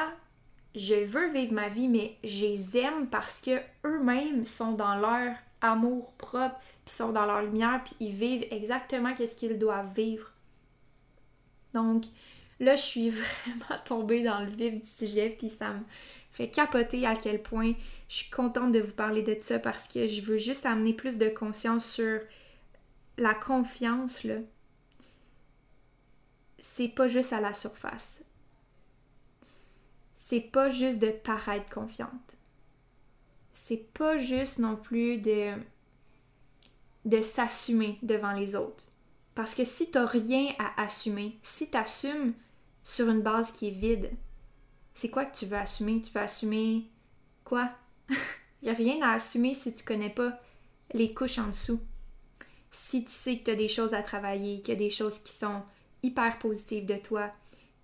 je 0.75 1.03
veux 1.03 1.31
vivre 1.31 1.55
ma 1.55 1.69
vie, 1.69 1.89
mais 1.89 2.19
je 2.23 2.45
les 2.45 2.77
aime 2.77 3.07
parce 3.07 3.41
que 3.41 3.63
eux-mêmes 3.87 4.45
sont 4.45 4.73
dans 4.73 4.97
leur 4.97 5.35
amour 5.63 6.13
propre, 6.19 6.61
puis 6.85 6.95
sont 6.95 7.13
dans 7.13 7.25
leur 7.25 7.41
lumière, 7.41 7.81
puis 7.83 7.97
ils 7.99 8.13
vivent 8.13 8.47
exactement 8.51 9.15
ce 9.17 9.35
qu'ils 9.35 9.59
doivent 9.59 9.95
vivre. 9.95 10.32
Donc 11.75 12.05
là, 12.61 12.77
je 12.77 12.83
suis 12.83 13.11
vraiment 13.11 13.81
tombée 13.85 14.23
dans 14.23 14.41
le 14.41 14.51
vif 14.51 14.81
du 14.81 14.87
sujet, 14.87 15.35
puis 15.39 15.49
ça 15.49 15.73
me 15.73 15.81
fait 16.33 16.49
capoter 16.49 17.07
à 17.07 17.15
quel 17.15 17.43
point 17.43 17.75
je 18.09 18.17
suis 18.17 18.31
contente 18.31 18.73
de 18.73 18.81
vous 18.81 18.95
parler 18.95 19.23
de 19.23 19.37
ça 19.39 19.59
parce 19.59 19.87
que 19.87 20.07
je 20.07 20.23
veux 20.23 20.39
juste 20.39 20.67
amener 20.67 20.95
plus 20.95 21.19
de 21.19 21.29
conscience 21.29 21.91
sur 21.91 22.21
la 23.19 23.35
confiance, 23.35 24.25
là. 24.25 24.37
C'est 26.59 26.89
pas 26.89 27.09
juste 27.09 27.33
à 27.33 27.41
la 27.41 27.53
surface. 27.53 28.25
C'est 30.17 30.41
pas 30.41 30.69
juste 30.69 30.99
de 30.99 31.11
paraître 31.11 31.73
confiante. 31.73 32.37
C'est 33.55 33.93
pas 33.93 34.17
juste 34.17 34.59
non 34.59 34.77
plus 34.77 35.19
de, 35.19 35.55
de 37.05 37.21
s'assumer 37.21 37.99
devant 38.03 38.33
les 38.33 38.55
autres. 38.57 38.87
Parce 39.35 39.55
que 39.55 39.65
si 39.65 39.91
t'as 39.91 40.05
rien 40.05 40.53
à 40.59 40.83
assumer, 40.83 41.39
si 41.43 41.71
t'assumes 41.71 42.35
sur 42.83 43.09
une 43.09 43.23
base 43.23 43.51
qui 43.51 43.69
est 43.69 43.73
vide, 43.73 44.11
c'est 44.95 45.11
quoi 45.11 45.25
que 45.25 45.37
tu 45.37 45.47
veux 45.47 45.57
assumer? 45.57 46.01
Tu 46.03 46.13
veux 46.13 46.21
assumer 46.21 46.85
quoi? 47.45 47.71
Il 48.63 48.69
a 48.69 48.75
rien 48.75 49.01
à 49.03 49.15
assumer 49.15 49.55
si 49.55 49.73
tu 49.73 49.85
connais 49.85 50.11
pas 50.11 50.39
les 50.93 51.15
couches 51.15 51.39
en 51.39 51.49
dessous. 51.49 51.81
Si 52.71 53.05
tu 53.05 53.11
sais 53.11 53.39
que 53.39 53.45
tu 53.45 53.51
as 53.51 53.57
des 53.57 53.69
choses 53.69 53.95
à 53.95 54.03
travailler, 54.03 54.61
qu'il 54.61 54.75
y 54.75 54.77
a 54.77 54.81
des 54.81 54.91
choses 54.91 55.19
qui 55.19 55.33
sont 55.33 55.63
hyper 56.03 56.39
positives 56.39 56.87
de 56.87 56.97
toi, 56.97 57.33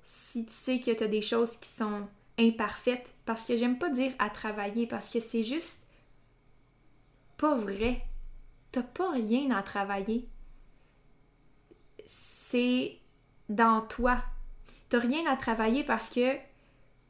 si 0.02 0.44
tu 0.44 0.52
sais 0.52 0.80
que 0.80 0.90
tu 0.90 1.02
as 1.02 1.08
des 1.08 1.22
choses 1.22 1.56
qui 1.56 1.68
sont 1.68 2.06
imparfaites, 2.38 3.14
parce 3.24 3.44
que 3.44 3.56
j'aime 3.56 3.78
pas 3.78 3.90
dire 3.90 4.12
à 4.18 4.30
travailler, 4.30 4.86
parce 4.86 5.08
que 5.08 5.20
c'est 5.20 5.42
juste 5.42 5.82
pas 7.36 7.54
vrai. 7.54 8.02
T'as 8.70 8.82
pas 8.82 9.12
rien 9.12 9.50
à 9.50 9.62
travailler 9.62 10.28
c'est 12.08 12.96
dans 13.50 13.82
toi. 13.82 14.22
T'as 14.88 14.98
rien 14.98 15.26
à 15.30 15.36
travailler 15.36 15.84
parce 15.84 16.08
que 16.08 16.36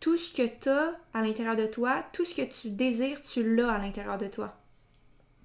tout 0.01 0.17
ce 0.17 0.33
que 0.33 0.47
tu 0.61 0.69
as 0.69 0.99
à 1.15 1.23
l'intérieur 1.23 1.55
de 1.55 1.67
toi, 1.67 2.05
tout 2.13 2.25
ce 2.25 2.35
que 2.35 2.43
tu 2.43 2.71
désires, 2.71 3.23
tu 3.23 3.55
l'as 3.55 3.71
à 3.71 3.79
l'intérieur 3.79 4.19
de 4.19 4.27
toi. 4.27 4.57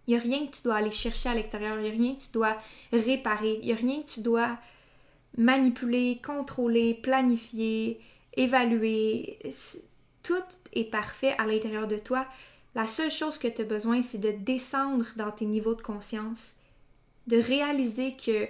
Il 0.07 0.11
n'y 0.11 0.19
a 0.19 0.23
rien 0.23 0.47
que 0.47 0.55
tu 0.55 0.63
dois 0.63 0.77
aller 0.77 0.91
chercher 0.91 1.29
à 1.29 1.35
l'extérieur, 1.35 1.77
il 1.77 1.83
n'y 1.83 1.89
a 1.89 1.91
rien 1.91 2.15
que 2.15 2.21
tu 2.21 2.31
dois 2.31 2.57
réparer, 2.91 3.59
il 3.61 3.67
n'y 3.67 3.73
a 3.73 3.75
rien 3.75 4.01
que 4.01 4.09
tu 4.09 4.21
dois 4.21 4.57
manipuler, 5.37 6.19
contrôler, 6.25 6.95
planifier, 6.95 8.01
évaluer. 8.35 9.37
Tout 10.23 10.43
est 10.73 10.89
parfait 10.89 11.35
à 11.37 11.45
l'intérieur 11.45 11.87
de 11.87 11.97
toi. 11.97 12.25
La 12.73 12.87
seule 12.87 13.11
chose 13.11 13.37
que 13.37 13.47
tu 13.47 13.61
as 13.61 13.65
besoin, 13.65 14.01
c'est 14.01 14.17
de 14.17 14.31
descendre 14.31 15.05
dans 15.15 15.31
tes 15.31 15.45
niveaux 15.45 15.75
de 15.75 15.81
conscience, 15.83 16.55
de 17.27 17.37
réaliser 17.37 18.15
que 18.15 18.47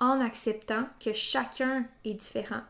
en 0.00 0.20
acceptant 0.20 0.84
que 1.00 1.12
chacun 1.12 1.86
est 2.04 2.14
différent, 2.14 2.62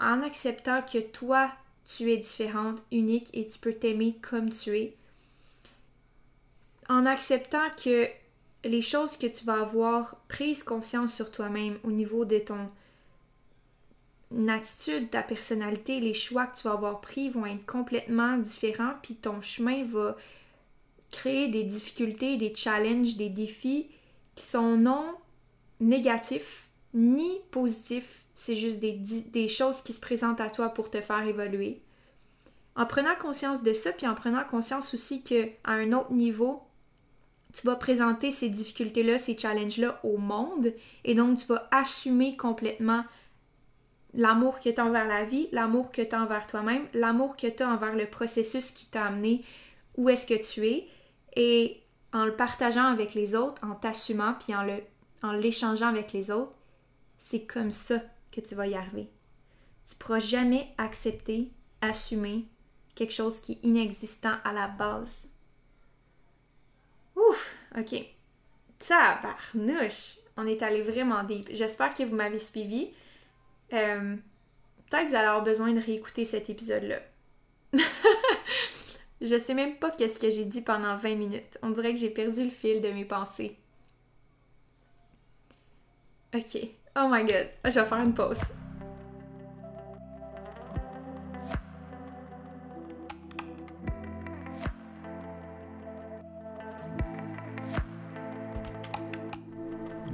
en 0.00 0.22
acceptant 0.22 0.82
que 0.82 0.98
toi, 0.98 1.50
tu 1.84 2.12
es 2.12 2.16
différente, 2.16 2.82
unique 2.92 3.28
et 3.32 3.46
tu 3.46 3.58
peux 3.58 3.72
t'aimer 3.72 4.16
comme 4.20 4.50
tu 4.50 4.78
es, 4.78 4.94
en 6.88 7.06
acceptant 7.06 7.70
que 7.82 8.08
les 8.64 8.82
choses 8.82 9.16
que 9.16 9.26
tu 9.26 9.44
vas 9.44 9.60
avoir 9.60 10.16
prise 10.28 10.62
conscience 10.62 11.14
sur 11.14 11.30
toi-même 11.30 11.78
au 11.84 11.90
niveau 11.90 12.24
de 12.24 12.38
ton 12.38 12.68
attitude, 14.48 15.10
ta 15.10 15.22
personnalité, 15.22 16.00
les 16.00 16.14
choix 16.14 16.46
que 16.46 16.56
tu 16.56 16.64
vas 16.64 16.72
avoir 16.72 17.00
pris 17.00 17.28
vont 17.28 17.46
être 17.46 17.66
complètement 17.66 18.36
différents, 18.38 18.94
puis 19.02 19.14
ton 19.14 19.40
chemin 19.42 19.84
va 19.84 20.16
créer 21.10 21.48
des 21.48 21.64
difficultés, 21.64 22.36
des 22.36 22.54
challenges, 22.54 23.16
des 23.16 23.28
défis 23.28 23.90
qui 24.34 24.44
sont 24.44 24.76
non 24.76 25.14
négatif 25.82 26.68
ni 26.94 27.40
positif, 27.50 28.26
c'est 28.34 28.56
juste 28.56 28.78
des, 28.78 29.48
choses 29.48 29.80
qui 29.80 29.92
se 29.92 30.00
présentent 30.00 30.40
à 30.40 30.50
toi 30.50 30.70
pour 30.70 30.90
te 30.90 31.00
faire 31.00 31.26
évoluer. 31.26 31.82
En 32.76 32.86
prenant 32.86 33.14
conscience 33.18 33.62
de 33.62 33.72
ça, 33.72 33.92
puis 33.92 34.06
en 34.06 34.14
prenant 34.14 34.44
conscience 34.44 34.94
aussi 34.94 35.22
que 35.22 35.48
à 35.64 35.72
un 35.72 35.92
autre 35.92 36.12
niveau, 36.12 36.62
tu 37.52 37.66
vas 37.66 37.76
présenter 37.76 38.30
ces 38.30 38.48
difficultés-là, 38.48 39.18
ces 39.18 39.36
challenges-là 39.36 40.00
au 40.04 40.16
monde 40.16 40.72
et 41.04 41.14
donc 41.14 41.38
tu 41.38 41.46
vas 41.46 41.68
assumer 41.70 42.36
complètement 42.36 43.04
l'amour 44.14 44.60
que 44.60 44.70
tu 44.70 44.80
as 44.80 44.84
envers 44.84 45.06
la 45.06 45.24
vie, 45.24 45.48
l'amour 45.52 45.92
que 45.92 46.02
tu 46.02 46.14
as 46.14 46.22
envers 46.22 46.46
toi-même, 46.46 46.86
l'amour 46.94 47.36
que 47.36 47.46
tu 47.46 47.62
as 47.62 47.68
envers 47.68 47.94
le 47.94 48.06
processus 48.06 48.70
qui 48.70 48.86
t'a 48.86 49.06
amené 49.06 49.44
où 49.96 50.08
est-ce 50.08 50.26
que 50.26 50.42
tu 50.42 50.66
es 50.66 50.86
et 51.36 51.82
en 52.14 52.24
le 52.24 52.36
partageant 52.36 52.84
avec 52.84 53.14
les 53.14 53.34
autres, 53.34 53.62
en 53.64 53.74
t'assumant 53.74 54.34
puis 54.34 54.54
en 54.54 54.62
le 54.62 54.82
en 55.22 55.32
l'échangeant 55.32 55.88
avec 55.88 56.12
les 56.12 56.30
autres, 56.30 56.54
c'est 57.18 57.44
comme 57.44 57.72
ça 57.72 58.00
que 58.30 58.40
tu 58.40 58.54
vas 58.54 58.66
y 58.66 58.74
arriver. 58.74 59.08
Tu 59.86 59.94
ne 59.94 59.98
pourras 59.98 60.18
jamais 60.20 60.74
accepter, 60.78 61.52
assumer 61.80 62.46
quelque 62.94 63.12
chose 63.12 63.40
qui 63.40 63.52
est 63.52 63.66
inexistant 63.66 64.36
à 64.44 64.52
la 64.52 64.68
base. 64.68 65.28
Ouf, 67.16 67.56
ok. 67.76 67.94
Ça! 68.78 69.20
On 70.36 70.46
est 70.46 70.62
allé 70.62 70.82
vraiment 70.82 71.22
deep. 71.24 71.48
J'espère 71.52 71.94
que 71.94 72.02
vous 72.02 72.16
m'avez 72.16 72.38
suivi. 72.38 72.90
Euh, 73.72 74.16
Peut-être 74.92 75.04
que 75.04 75.08
vous 75.08 75.16
allez 75.16 75.26
avoir 75.26 75.42
besoin 75.42 75.72
de 75.72 75.80
réécouter 75.80 76.26
cet 76.26 76.50
épisode-là. 76.50 77.00
Je 79.22 79.38
sais 79.38 79.54
même 79.54 79.76
pas 79.76 79.90
qu'est-ce 79.90 80.20
que 80.20 80.28
j'ai 80.28 80.44
dit 80.44 80.60
pendant 80.60 80.96
20 80.96 81.14
minutes. 81.14 81.58
On 81.62 81.70
dirait 81.70 81.94
que 81.94 81.98
j'ai 81.98 82.10
perdu 82.10 82.44
le 82.44 82.50
fil 82.50 82.82
de 82.82 82.90
mes 82.90 83.06
pensées. 83.06 83.56
Ok. 86.34 86.56
Oh 86.96 87.08
my 87.10 87.24
god. 87.24 87.48
Je 87.64 87.70
vais 87.80 87.86
faire 87.86 87.98
une 87.98 88.14
pause. 88.14 88.38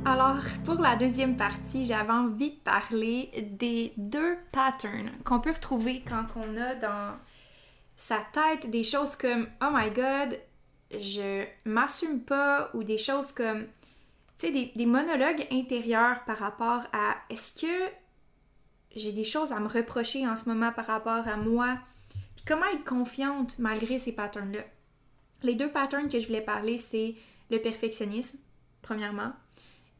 Alors, 0.05 0.39
pour 0.65 0.77
la 0.77 0.97
deuxième 0.97 1.37
partie, 1.37 1.85
j'avais 1.85 2.11
envie 2.11 2.51
de 2.51 2.57
parler 2.57 3.31
des 3.53 3.93
deux 3.97 4.39
patterns 4.51 5.11
qu'on 5.25 5.39
peut 5.39 5.53
retrouver 5.53 6.03
quand 6.09 6.25
on 6.35 6.57
a 6.57 6.75
dans 6.75 7.15
sa 7.95 8.19
tête 8.33 8.71
des 8.71 8.85
choses 8.85 9.15
comme 9.17 9.49
Oh 9.63 9.69
my 9.71 9.91
god, 9.91 10.41
je 10.91 11.45
m'assume 11.65 12.21
pas, 12.21 12.71
ou 12.73 12.83
des 12.85 12.97
choses 12.97 13.33
comme, 13.33 13.67
sais, 14.39 14.53
des, 14.53 14.73
des, 14.75 14.87
monologues 14.87 15.47
intérieurs 15.51 16.25
par 16.25 16.39
rapport 16.39 16.83
à 16.93 17.17
est-ce 17.31 17.61
que 17.61 17.93
j'ai 18.95 19.13
des 19.13 19.25
choses 19.25 19.53
à 19.53 19.61
me 19.61 19.69
reprocher 19.69 20.27
en 20.27 20.37
ce 20.37 20.49
moment 20.49 20.73
par 20.73 20.87
rapport 20.87 21.29
à 21.29 21.37
moi, 21.37 21.79
puis 22.37 22.45
comment 22.47 22.67
être 22.73 22.85
confiante 22.85 23.59
malgré 23.59 23.99
ces 23.99 24.13
patterns-là? 24.13 24.65
Les 25.43 25.55
deux 25.55 25.71
patterns 25.71 26.09
que 26.09 26.19
je 26.19 26.27
voulais 26.27 26.41
parler, 26.41 26.79
c'est 26.79 27.15
le 27.51 27.61
perfectionnisme, 27.61 28.39
premièrement, 28.83 29.33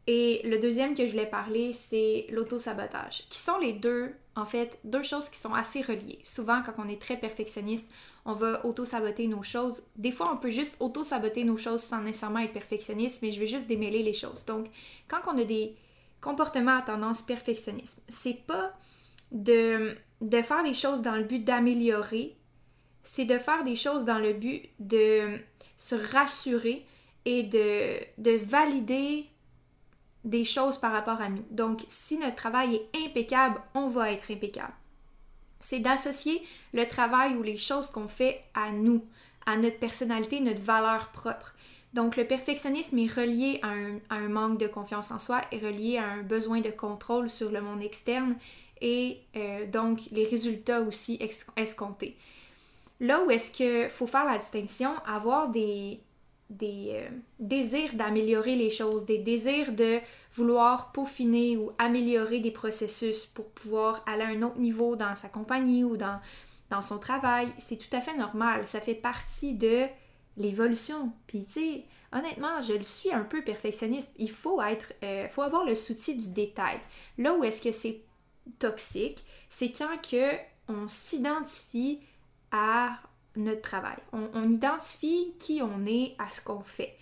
et 0.07 0.41
le 0.45 0.59
deuxième 0.59 0.95
que 0.95 1.07
je 1.07 1.13
voulais 1.13 1.27
parler, 1.27 1.75
c'est 1.75 2.27
l'auto-sabotage, 2.31 3.29
qui 3.29 3.39
sont 3.39 3.59
les 3.59 3.75
deux, 3.75 4.15
en 4.39 4.47
fait, 4.47 4.79
deux 4.85 5.03
choses 5.03 5.29
qui 5.29 5.39
sont 5.39 5.55
assez 5.55 5.83
reliées. 5.83 6.21
Souvent, 6.25 6.63
quand 6.63 6.75
on 6.79 6.89
est 6.89 7.01
très 7.01 7.17
perfectionniste, 7.17 7.91
on 8.25 8.33
va 8.33 8.65
auto-saboter 8.65 9.27
nos 9.27 9.43
choses. 9.43 9.83
Des 9.97 10.13
fois, 10.13 10.31
on 10.33 10.37
peut 10.37 10.51
juste 10.51 10.77
auto-saboter 10.81 11.45
nos 11.45 11.57
choses 11.57 11.83
sans 11.83 12.01
nécessairement 12.01 12.39
être 12.41 12.53
perfectionniste, 12.53 13.21
mais 13.23 13.33
je 13.33 13.41
vais 13.41 13.47
juste 13.47 13.67
démêler 13.67 14.03
les 14.03 14.15
choses. 14.15 14.45
Donc, 14.45 14.67
quand 15.09 15.21
on 15.27 15.37
a 15.39 15.45
des 15.45 15.75
comportements 16.21 16.79
à 16.79 16.83
tendance 16.83 17.21
perfectionniste, 17.23 18.03
c'est 18.09 18.47
pas 18.47 18.73
de, 19.33 19.97
faire 20.43 20.63
des 20.63 20.75
choses 20.75 21.03
dans 21.03 21.17
le 21.17 21.25
but 21.25 21.45
d'améliorer, 21.45 22.37
c'est 23.03 23.25
de 23.25 23.39
faire 23.39 23.65
des 23.65 23.77
choses 23.77 24.05
dans 24.05 24.19
le 24.19 24.35
but 24.35 24.71
de 24.79 25.39
se 25.77 25.95
rassurer 25.95 26.87
et 27.25 27.43
de 27.43 28.37
valider 28.45 29.27
des 30.29 30.45
choses 30.45 30.77
par 30.77 30.93
rapport 30.93 31.21
à 31.21 31.29
nous. 31.29 31.45
Donc, 31.51 31.81
si 31.89 32.19
notre 32.19 32.37
travail 32.37 32.77
est 32.77 33.07
impeccable, 33.07 33.61
on 33.75 33.87
va 33.87 34.13
être 34.13 34.31
impeccable. 34.31 34.75
C'est 35.59 35.81
d'associer 35.81 36.43
le 36.73 36.87
travail 36.87 37.35
ou 37.35 37.43
les 37.43 37.57
choses 37.57 37.91
qu'on 37.91 38.09
fait 38.09 38.43
à 38.55 38.71
nous, 38.71 39.05
à 39.47 39.57
notre 39.57 39.79
personnalité, 39.79 40.41
notre 40.41 40.63
valeur 40.63 41.09
propre. 41.13 41.55
Donc, 41.95 42.17
le 42.17 42.27
perfectionnisme 42.27 42.99
est 42.99 43.13
relié 43.13 43.61
à 43.63 44.15
un, 44.15 44.29
manque 44.29 44.59
de 44.59 44.67
confiance 44.67 45.11
en 45.11 45.19
soi, 45.19 45.41
est 45.51 45.65
relié 45.65 45.97
à 45.97 46.07
un 46.07 46.23
besoin 46.23 46.61
de 46.61 46.71
contrôle 46.71 47.31
sur 47.31 47.51
le 47.51 47.63
monde 47.63 47.83
externe 47.83 48.37
et 48.81 49.19
euh, 49.35 49.67
donc 49.67 50.03
les 50.13 50.25
résultats 50.25 50.83
aussi 50.83 51.19
escomptés. 51.57 52.17
Là 53.01 53.25
où 53.25 53.31
est-ce 53.31 53.51
qu'il 53.51 53.89
faut 53.89 54.07
faire 54.07 54.27
la 54.27 54.39
distinction, 54.39 54.95
avoir 55.07 55.49
des, 55.49 56.01
des 56.51 56.91
euh, 56.93 57.09
désirs 57.39 57.95
d'améliorer 57.95 58.57
les 58.57 58.71
choses, 58.71 59.05
des 59.05 59.19
désirs 59.19 59.73
de 59.73 60.01
vouloir 60.33 60.93
peaufiner 60.93 61.57
ou 61.57 61.73
améliorer 61.79 62.41
des 62.41 62.51
processus 62.51 63.27
pour 63.27 63.51
pouvoir 63.51 64.03
aller 64.07 64.23
à 64.23 64.29
un 64.29 64.43
autre 64.43 64.59
niveau 64.59 64.97
dans 64.97 65.15
sa 65.15 65.29
compagnie 65.29 65.85
ou 65.85 65.97
dans, 65.97 66.21
dans 66.71 66.83
son 66.83 66.99
travail, 66.99 67.53
c'est 67.59 67.77
tout 67.77 67.95
à 67.95 68.01
fait 68.01 68.17
normal. 68.17 68.67
Ça 68.67 68.81
fait 68.81 68.95
partie 68.95 69.55
de 69.55 69.87
l'évolution. 70.37 71.13
Puis, 71.27 71.45
tu 71.45 71.53
sais, 71.53 71.85
honnêtement, 72.13 72.61
je 72.61 72.75
le 72.75 72.85
suis 72.85 73.13
un 73.13 73.25
peu 73.25 73.43
perfectionniste. 73.43 74.13
Il 74.19 74.31
faut 74.31 74.63
être, 74.63 74.93
euh, 75.03 75.29
faut 75.29 75.43
avoir 75.43 75.65
le 75.65 75.75
souci 75.75 76.17
du 76.17 76.31
détail. 76.31 76.81
Là 77.19 77.35
où 77.35 77.45
est-ce 77.45 77.61
que 77.61 77.73
c'est 77.73 78.01
toxique, 78.59 79.23
c'est 79.51 79.71
quand 79.73 80.01
que 80.01 80.37
on 80.69 80.89
s'identifie 80.89 82.01
à 82.51 82.99
notre 83.37 83.63
travail. 83.63 83.97
On, 84.13 84.51
identifie 84.51 85.33
qui 85.39 85.63
on 85.63 85.87
est 85.87 86.15
à 86.19 86.31
ce 86.31 86.41
qu'on 86.41 86.61
fait. 86.61 86.97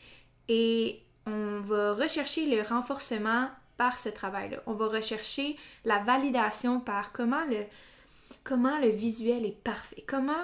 Et 0.48 1.02
on 1.26 1.60
va 1.60 1.94
rechercher 1.94 2.46
le 2.46 2.62
renforcement 2.62 3.48
par 3.76 3.98
ce 3.98 4.08
travail-là. 4.08 4.58
On 4.66 4.74
va 4.74 4.88
rechercher 4.88 5.56
la 5.84 5.98
validation 5.98 6.80
par 6.80 7.12
comment 7.12 7.44
le, 7.46 7.64
comment 8.44 8.78
le 8.78 8.88
visuel 8.88 9.44
est 9.44 9.62
parfait, 9.62 10.04
comment 10.06 10.34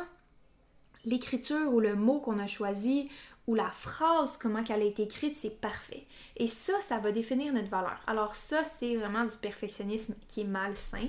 l'écriture 1.05 1.73
ou 1.73 1.81
le 1.81 1.95
mot 1.95 2.21
qu'on 2.21 2.39
a 2.39 2.47
choisi 2.47 3.11
ou 3.47 3.55
la 3.55 3.71
phrase, 3.71 4.37
comment 4.37 4.63
qu'elle 4.63 4.83
a 4.83 4.85
été 4.85 5.03
écrite, 5.03 5.35
c'est 5.35 5.61
parfait. 5.61 6.07
Et 6.37 6.47
ça, 6.47 6.81
ça 6.81 6.99
va 6.99 7.11
définir 7.11 7.53
notre 7.53 7.69
valeur. 7.69 8.01
Alors 8.07 8.37
ça, 8.37 8.63
c'est 8.65 8.97
vraiment 8.97 9.25
du 9.25 9.37
perfectionnisme 9.37 10.15
qui 10.29 10.43
est 10.43 10.45
malsain. 10.45 11.09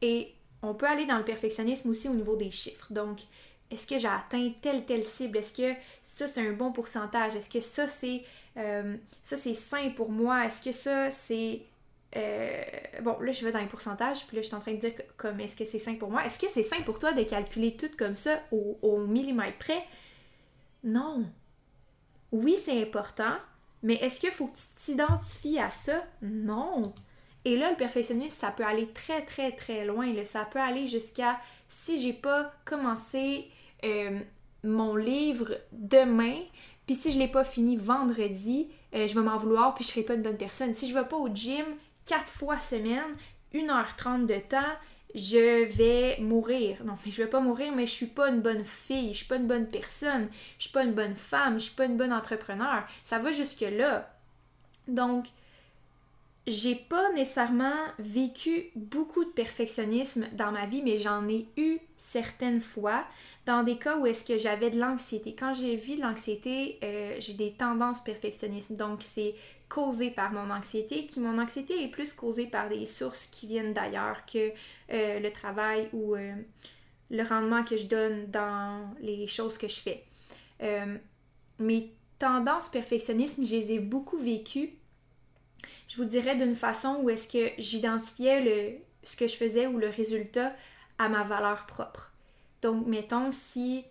Et 0.00 0.34
on 0.62 0.74
peut 0.74 0.86
aller 0.86 1.06
dans 1.06 1.18
le 1.18 1.24
perfectionnisme 1.24 1.90
aussi 1.90 2.08
au 2.08 2.14
niveau 2.14 2.36
des 2.36 2.50
chiffres. 2.50 2.92
Donc, 2.92 3.22
est-ce 3.70 3.86
que 3.86 3.98
j'ai 3.98 4.08
atteint 4.08 4.50
telle 4.60 4.84
telle 4.84 5.04
cible? 5.04 5.38
Est-ce 5.38 5.52
que 5.52 5.78
ça 6.02 6.26
c'est 6.26 6.46
un 6.46 6.52
bon 6.52 6.72
pourcentage? 6.72 7.36
Est-ce 7.36 7.50
que 7.50 7.60
ça 7.60 7.86
c'est 7.86 8.22
euh, 8.56 8.96
ça 9.22 9.36
c'est 9.36 9.54
sain 9.54 9.90
pour 9.90 10.10
moi? 10.10 10.46
Est-ce 10.46 10.62
que 10.62 10.72
ça 10.72 11.10
c'est 11.10 11.62
euh, 12.16 12.62
bon 13.02 13.18
là 13.20 13.32
je 13.32 13.44
vais 13.44 13.52
dans 13.52 13.58
les 13.58 13.66
pourcentages 13.66 14.26
puis 14.26 14.36
là 14.36 14.42
je 14.42 14.46
suis 14.46 14.56
en 14.56 14.60
train 14.60 14.72
de 14.72 14.78
dire 14.78 14.94
comme 15.16 15.40
est-ce 15.40 15.56
que 15.56 15.64
c'est 15.64 15.78
sain 15.78 15.94
pour 15.96 16.10
moi? 16.10 16.24
Est-ce 16.24 16.38
que 16.38 16.48
c'est 16.48 16.62
sain 16.62 16.80
pour 16.82 16.98
toi 16.98 17.12
de 17.12 17.22
calculer 17.24 17.76
tout 17.76 17.90
comme 17.98 18.16
ça 18.16 18.40
au, 18.50 18.98
millimètre 18.98 19.58
près? 19.58 19.84
Non. 20.82 21.26
Oui 22.32 22.56
c'est 22.56 22.82
important, 22.82 23.36
mais 23.82 23.94
est-ce 23.96 24.20
qu'il 24.20 24.30
faut 24.30 24.46
que 24.46 24.56
tu 24.56 24.86
t'identifies 24.86 25.58
à 25.58 25.70
ça? 25.70 26.04
Non. 26.22 26.82
Et 27.44 27.56
là, 27.56 27.70
le 27.70 27.76
perfectionnisme, 27.76 28.36
ça 28.38 28.50
peut 28.50 28.64
aller 28.64 28.88
très, 28.88 29.24
très, 29.24 29.52
très 29.52 29.86
loin. 29.86 30.12
Ça 30.24 30.44
peut 30.44 30.58
aller 30.58 30.86
jusqu'à 30.86 31.40
si 31.68 31.98
j'ai 31.98 32.12
pas 32.12 32.52
commencé 32.66 33.48
euh, 33.84 34.18
mon 34.64 34.96
livre 34.96 35.56
demain, 35.72 36.40
puis 36.86 36.94
si 36.94 37.12
je 37.12 37.18
l'ai 37.18 37.28
pas 37.28 37.44
fini 37.44 37.76
vendredi, 37.76 38.68
euh, 38.94 39.06
je 39.06 39.14
vais 39.14 39.24
m'en 39.24 39.36
vouloir, 39.36 39.74
puis 39.74 39.84
je 39.84 39.90
serai 39.90 40.02
pas 40.02 40.14
une 40.14 40.22
bonne 40.22 40.36
personne. 40.36 40.74
Si 40.74 40.88
je 40.88 40.94
vais 40.94 41.04
pas 41.04 41.16
au 41.16 41.28
gym 41.28 41.64
quatre 42.06 42.32
fois 42.32 42.58
semaine, 42.58 43.16
1h30 43.52 44.26
de 44.26 44.38
temps, 44.38 44.74
je 45.14 45.64
vais 45.64 46.18
mourir. 46.20 46.78
Non, 46.84 46.94
je 47.04 47.10
vais 47.10 47.28
pas 47.28 47.40
mourir, 47.40 47.72
mais 47.74 47.86
je 47.86 47.92
suis 47.92 48.06
pas 48.06 48.28
une 48.28 48.40
bonne 48.40 48.64
fille, 48.64 49.12
je 49.12 49.18
suis 49.18 49.26
pas 49.26 49.36
une 49.36 49.46
bonne 49.46 49.66
personne, 49.66 50.28
je 50.58 50.64
suis 50.64 50.72
pas 50.72 50.84
une 50.84 50.92
bonne 50.92 51.14
femme, 51.14 51.58
je 51.58 51.64
suis 51.64 51.74
pas 51.74 51.86
une 51.86 51.96
bonne 51.96 52.12
entrepreneur. 52.12 52.86
Ça 53.02 53.18
va 53.18 53.32
jusque 53.32 53.64
là. 53.70 54.14
Donc, 54.86 55.26
j'ai 56.48 56.74
pas 56.74 57.12
nécessairement 57.12 57.76
vécu 57.98 58.70
beaucoup 58.74 59.24
de 59.24 59.30
perfectionnisme 59.30 60.26
dans 60.32 60.50
ma 60.50 60.66
vie, 60.66 60.82
mais 60.82 60.98
j'en 60.98 61.28
ai 61.28 61.46
eu 61.56 61.78
certaines 61.96 62.60
fois 62.60 63.04
dans 63.44 63.62
des 63.62 63.76
cas 63.76 63.98
où 63.98 64.06
est-ce 64.06 64.24
que 64.24 64.38
j'avais 64.38 64.70
de 64.70 64.78
l'anxiété. 64.78 65.34
Quand 65.34 65.52
j'ai 65.52 65.76
vu 65.76 65.96
de 65.96 66.02
l'anxiété, 66.02 66.78
euh, 66.82 67.16
j'ai 67.18 67.34
des 67.34 67.52
tendances 67.52 68.02
perfectionnistes. 68.02 68.72
Donc, 68.72 69.02
c'est 69.02 69.34
causé 69.68 70.10
par 70.10 70.32
mon 70.32 70.50
anxiété, 70.50 71.06
qui 71.06 71.20
mon 71.20 71.38
anxiété 71.38 71.84
est 71.84 71.88
plus 71.88 72.12
causée 72.12 72.46
par 72.46 72.68
des 72.68 72.86
sources 72.86 73.26
qui 73.26 73.46
viennent 73.46 73.74
d'ailleurs 73.74 74.24
que 74.24 74.50
euh, 74.90 75.20
le 75.20 75.30
travail 75.30 75.88
ou 75.92 76.14
euh, 76.14 76.32
le 77.10 77.22
rendement 77.22 77.62
que 77.64 77.76
je 77.76 77.86
donne 77.86 78.26
dans 78.30 78.90
les 79.00 79.26
choses 79.26 79.58
que 79.58 79.68
je 79.68 79.80
fais. 79.80 80.04
mes 81.58 81.92
tendances 82.18 82.68
perfectionnistes, 82.68 83.44
je 83.44 83.56
les 83.56 83.72
ai 83.72 83.78
beaucoup 83.78 84.18
vécues 84.18 84.78
je 85.88 85.96
vous 85.96 86.04
dirais 86.04 86.36
d'une 86.36 86.54
façon 86.54 87.00
où 87.02 87.10
est-ce 87.10 87.28
que 87.28 87.50
j'identifiais 87.58 88.82
ce 89.02 89.16
que 89.16 89.26
je 89.26 89.36
faisais 89.36 89.66
ou 89.66 89.78
le 89.78 89.88
résultat 89.88 90.52
à 90.98 91.08
ma 91.08 91.22
valeur 91.22 91.66
propre. 91.66 92.12
Donc, 92.62 92.86
mettons, 92.86 93.30
si 93.32 93.84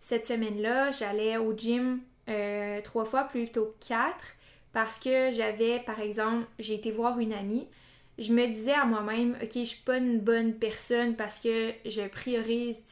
cette 0.00 0.24
semaine-là, 0.24 0.90
j'allais 0.90 1.36
au 1.36 1.56
gym 1.56 2.00
euh, 2.28 2.80
trois 2.82 3.04
fois 3.04 3.24
plutôt 3.24 3.74
quatre 3.86 4.34
parce 4.72 4.98
que 4.98 5.30
j'avais, 5.30 5.78
par 5.80 6.00
exemple, 6.00 6.46
j'ai 6.58 6.74
été 6.74 6.90
voir 6.90 7.18
une 7.20 7.32
amie. 7.32 7.68
Je 8.18 8.32
me 8.32 8.46
disais 8.46 8.72
à 8.72 8.84
moi-même, 8.84 9.36
ok, 9.42 9.50
je 9.54 9.64
suis 9.64 9.82
pas 9.82 9.98
une 9.98 10.20
bonne 10.20 10.54
personne 10.54 11.14
parce 11.14 11.38
que 11.38 11.72
je 11.84 12.06
priorise, 12.08 12.82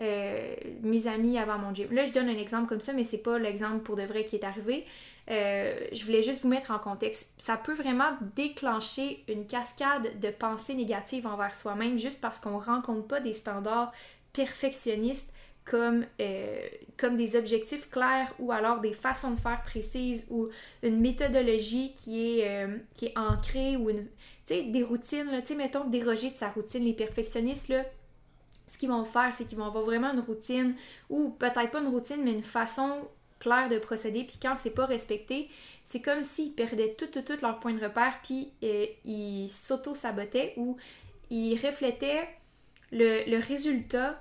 euh, 0.00 0.54
mes 0.82 1.06
amis 1.06 1.38
avant 1.38 1.58
mon 1.58 1.74
gym. 1.74 1.92
Là, 1.92 2.04
je 2.04 2.12
donne 2.12 2.28
un 2.28 2.38
exemple 2.38 2.68
comme 2.68 2.80
ça, 2.80 2.92
mais 2.92 3.04
c'est 3.04 3.22
pas 3.22 3.38
l'exemple 3.38 3.80
pour 3.80 3.94
de 3.94 4.02
vrai 4.02 4.24
qui 4.24 4.36
est 4.36 4.44
arrivé. 4.44 4.84
Euh, 5.30 5.86
je 5.92 6.04
voulais 6.04 6.22
juste 6.22 6.42
vous 6.42 6.48
mettre 6.48 6.70
en 6.70 6.78
contexte. 6.78 7.32
Ça 7.38 7.56
peut 7.56 7.74
vraiment 7.74 8.12
déclencher 8.34 9.24
une 9.28 9.46
cascade 9.46 10.18
de 10.20 10.30
pensées 10.30 10.74
négatives 10.74 11.26
envers 11.26 11.54
soi-même 11.54 11.98
juste 11.98 12.20
parce 12.20 12.40
qu'on 12.40 12.58
ne 12.58 12.64
rencontre 12.64 13.06
pas 13.06 13.20
des 13.20 13.32
standards 13.32 13.92
perfectionnistes 14.32 15.32
comme, 15.64 16.04
euh, 16.20 16.66
comme 16.96 17.14
des 17.14 17.36
objectifs 17.36 17.88
clairs 17.88 18.34
ou 18.40 18.50
alors 18.50 18.80
des 18.80 18.92
façons 18.92 19.30
de 19.30 19.38
faire 19.38 19.62
précises 19.62 20.26
ou 20.28 20.48
une 20.82 21.00
méthodologie 21.00 21.94
qui 21.94 22.40
est, 22.40 22.48
euh, 22.48 22.78
qui 22.94 23.06
est 23.06 23.16
ancrée 23.16 23.76
ou 23.76 23.90
des 24.48 24.82
routines. 24.82 25.40
Sais, 25.44 25.54
mettons, 25.54 25.84
déroger 25.84 26.30
de 26.30 26.36
sa 26.36 26.48
routine. 26.48 26.84
Les 26.84 26.94
perfectionnistes, 26.94 27.68
là, 27.68 27.84
ce 28.66 28.76
qu'ils 28.76 28.88
vont 28.88 29.04
faire, 29.04 29.32
c'est 29.32 29.44
qu'ils 29.44 29.58
vont 29.58 29.66
avoir 29.66 29.84
vraiment 29.84 30.12
une 30.12 30.20
routine 30.20 30.74
ou 31.08 31.30
peut-être 31.30 31.70
pas 31.70 31.80
une 31.80 31.88
routine, 31.88 32.22
mais 32.24 32.32
une 32.32 32.42
façon 32.42 33.06
clair 33.42 33.68
de 33.68 33.78
procéder, 33.78 34.22
puis 34.22 34.38
quand 34.40 34.54
c'est 34.56 34.74
pas 34.74 34.86
respecté, 34.86 35.50
c'est 35.82 36.00
comme 36.00 36.22
s'ils 36.22 36.52
perdaient 36.52 36.94
tout, 36.94 37.08
tout, 37.08 37.22
tout 37.22 37.36
leur 37.42 37.58
point 37.58 37.74
de 37.74 37.82
repère, 37.82 38.20
puis 38.22 38.52
euh, 38.62 38.86
ils 39.04 39.50
s'auto-sabotaient 39.50 40.54
ou 40.56 40.76
ils 41.28 41.56
reflétaient 41.56 42.28
le, 42.92 43.40
résultat 43.40 44.20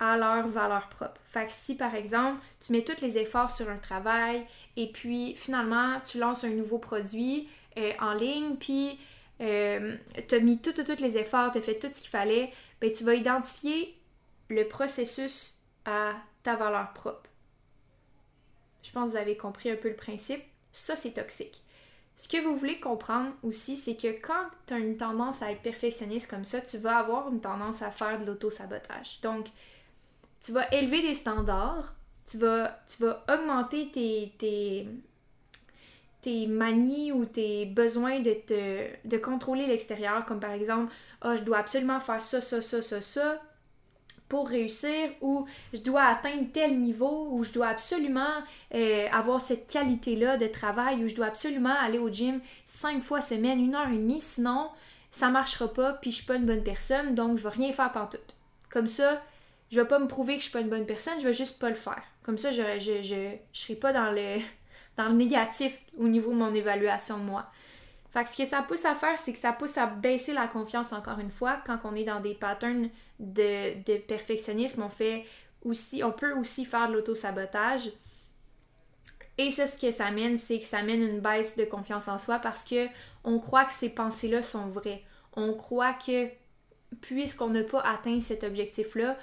à 0.00 0.16
leur 0.16 0.48
valeur 0.48 0.88
propre. 0.88 1.20
Fait 1.26 1.44
que 1.46 1.52
si 1.52 1.76
par 1.76 1.94
exemple 1.94 2.40
tu 2.60 2.72
mets 2.72 2.82
tous 2.82 3.00
les 3.00 3.18
efforts 3.18 3.50
sur 3.50 3.70
un 3.70 3.78
travail 3.78 4.44
et 4.76 4.90
puis 4.90 5.34
finalement 5.36 6.00
tu 6.00 6.18
lances 6.18 6.44
un 6.44 6.50
nouveau 6.50 6.78
produit 6.78 7.48
euh, 7.78 7.92
en 8.00 8.14
ligne, 8.14 8.56
puis 8.56 8.98
euh, 9.40 9.96
tu 10.28 10.34
as 10.34 10.40
mis 10.40 10.58
tous 10.58 10.74
les 10.98 11.18
efforts, 11.18 11.52
tu 11.52 11.58
as 11.58 11.62
fait 11.62 11.78
tout 11.78 11.88
ce 11.88 12.00
qu'il 12.00 12.10
fallait, 12.10 12.50
ben, 12.80 12.90
tu 12.90 13.04
vas 13.04 13.14
identifier 13.14 13.94
le 14.48 14.66
processus 14.66 15.58
à 15.84 16.14
ta 16.42 16.56
valeur 16.56 16.92
propre. 16.94 17.28
Je 18.86 18.92
pense 18.92 19.10
que 19.10 19.16
vous 19.16 19.22
avez 19.22 19.36
compris 19.36 19.70
un 19.70 19.76
peu 19.76 19.88
le 19.88 19.96
principe. 19.96 20.42
Ça, 20.72 20.94
c'est 20.94 21.12
toxique. 21.12 21.62
Ce 22.14 22.28
que 22.28 22.42
vous 22.42 22.56
voulez 22.56 22.78
comprendre 22.78 23.32
aussi, 23.42 23.76
c'est 23.76 23.96
que 23.96 24.08
quand 24.24 24.46
tu 24.66 24.74
as 24.74 24.78
une 24.78 24.96
tendance 24.96 25.42
à 25.42 25.50
être 25.50 25.60
perfectionniste 25.60 26.30
comme 26.30 26.44
ça, 26.44 26.60
tu 26.60 26.78
vas 26.78 26.98
avoir 26.98 27.28
une 27.30 27.40
tendance 27.40 27.82
à 27.82 27.90
faire 27.90 28.20
de 28.20 28.26
l'auto-sabotage. 28.26 29.20
Donc, 29.22 29.48
tu 30.40 30.52
vas 30.52 30.72
élever 30.72 31.02
des 31.02 31.14
standards, 31.14 31.94
tu 32.30 32.38
vas, 32.38 32.78
tu 32.86 33.02
vas 33.02 33.24
augmenter 33.28 33.90
tes, 33.90 34.32
tes, 34.38 34.88
tes 36.22 36.46
manies 36.46 37.10
ou 37.10 37.24
tes 37.24 37.66
besoins 37.66 38.20
de, 38.20 38.34
te, 38.34 38.88
de 39.04 39.18
contrôler 39.18 39.66
l'extérieur, 39.66 40.24
comme 40.26 40.40
par 40.40 40.52
exemple, 40.52 40.92
ah, 41.22 41.34
je 41.34 41.42
dois 41.42 41.58
absolument 41.58 41.98
faire 41.98 42.22
ça, 42.22 42.40
ça, 42.40 42.62
ça, 42.62 42.80
ça, 42.82 43.00
ça, 43.00 43.42
pour 44.28 44.48
réussir 44.48 45.10
ou 45.20 45.46
je 45.72 45.80
dois 45.80 46.04
atteindre 46.04 46.46
tel 46.52 46.78
niveau 46.80 47.28
ou 47.30 47.44
je 47.44 47.52
dois 47.52 47.68
absolument 47.68 48.42
euh, 48.74 49.06
avoir 49.12 49.40
cette 49.40 49.70
qualité-là 49.70 50.36
de 50.36 50.46
travail 50.46 51.04
ou 51.04 51.08
je 51.08 51.14
dois 51.14 51.26
absolument 51.26 51.74
aller 51.80 51.98
au 51.98 52.10
gym 52.10 52.40
cinq 52.64 53.02
fois 53.02 53.20
semaine, 53.20 53.60
une 53.60 53.74
heure 53.74 53.88
et 53.88 53.98
demie, 53.98 54.20
sinon 54.20 54.70
ça 55.10 55.30
marchera 55.30 55.72
pas 55.72 55.92
puis 55.94 56.10
je 56.10 56.16
suis 56.16 56.26
pas 56.26 56.36
une 56.36 56.46
bonne 56.46 56.64
personne 56.64 57.14
donc 57.14 57.38
je 57.38 57.42
vais 57.42 57.50
rien 57.50 57.72
faire 57.72 57.92
tout. 58.10 58.18
Comme 58.68 58.88
ça, 58.88 59.22
je 59.70 59.80
vais 59.80 59.86
pas 59.86 59.98
me 59.98 60.06
prouver 60.06 60.34
que 60.34 60.40
je 60.40 60.44
suis 60.44 60.52
pas 60.52 60.60
une 60.60 60.68
bonne 60.68 60.86
personne, 60.86 61.20
je 61.20 61.26
vais 61.26 61.32
juste 61.32 61.58
pas 61.58 61.68
le 61.68 61.74
faire. 61.74 62.02
Comme 62.22 62.38
ça, 62.38 62.50
je, 62.50 62.62
je, 62.78 63.02
je, 63.02 63.36
je 63.52 63.60
serai 63.60 63.74
pas 63.74 63.92
dans 63.92 64.10
le, 64.10 64.38
dans 64.96 65.08
le 65.08 65.14
négatif 65.14 65.72
au 65.98 66.08
niveau 66.08 66.30
de 66.30 66.36
mon 66.36 66.54
évaluation 66.54 67.18
de 67.18 67.24
moi. 67.24 67.46
Fait 68.16 68.24
que 68.24 68.30
ce 68.30 68.36
que 68.38 68.44
ça 68.46 68.62
pousse 68.62 68.86
à 68.86 68.94
faire, 68.94 69.18
c'est 69.18 69.34
que 69.34 69.38
ça 69.38 69.52
pousse 69.52 69.76
à 69.76 69.84
baisser 69.84 70.32
la 70.32 70.48
confiance 70.48 70.90
encore 70.94 71.18
une 71.18 71.30
fois 71.30 71.58
quand 71.66 71.80
on 71.84 71.94
est 71.94 72.04
dans 72.04 72.20
des 72.20 72.32
patterns 72.32 72.88
de, 73.20 73.98
perfectionnisme, 74.06 74.82
on 74.84 74.88
fait 74.88 75.26
aussi, 75.62 76.02
on 76.02 76.12
peut 76.12 76.32
aussi 76.32 76.64
faire 76.64 76.88
de 76.88 76.94
l'auto-sabotage. 76.94 77.90
Et 79.36 79.50
ça, 79.50 79.66
ce 79.66 79.78
que 79.78 79.90
ça 79.90 80.10
mène, 80.10 80.38
c'est 80.38 80.60
que 80.60 80.64
ça 80.64 80.80
mène 80.82 81.02
une 81.02 81.20
baisse 81.20 81.58
de 81.58 81.66
confiance 81.66 82.08
en 82.08 82.16
soi 82.16 82.38
parce 82.38 82.64
que 82.64 82.86
on 83.22 83.38
croit 83.38 83.66
que 83.66 83.74
ces 83.74 83.90
pensées-là 83.90 84.42
sont 84.42 84.68
vraies. 84.68 85.02
On 85.34 85.52
croit 85.52 85.92
que 85.92 86.30
puisqu'on 87.02 87.50
n'a 87.50 87.64
pas 87.64 87.82
atteint 87.82 88.18
cet 88.20 88.44
objectif-là, 88.44 89.18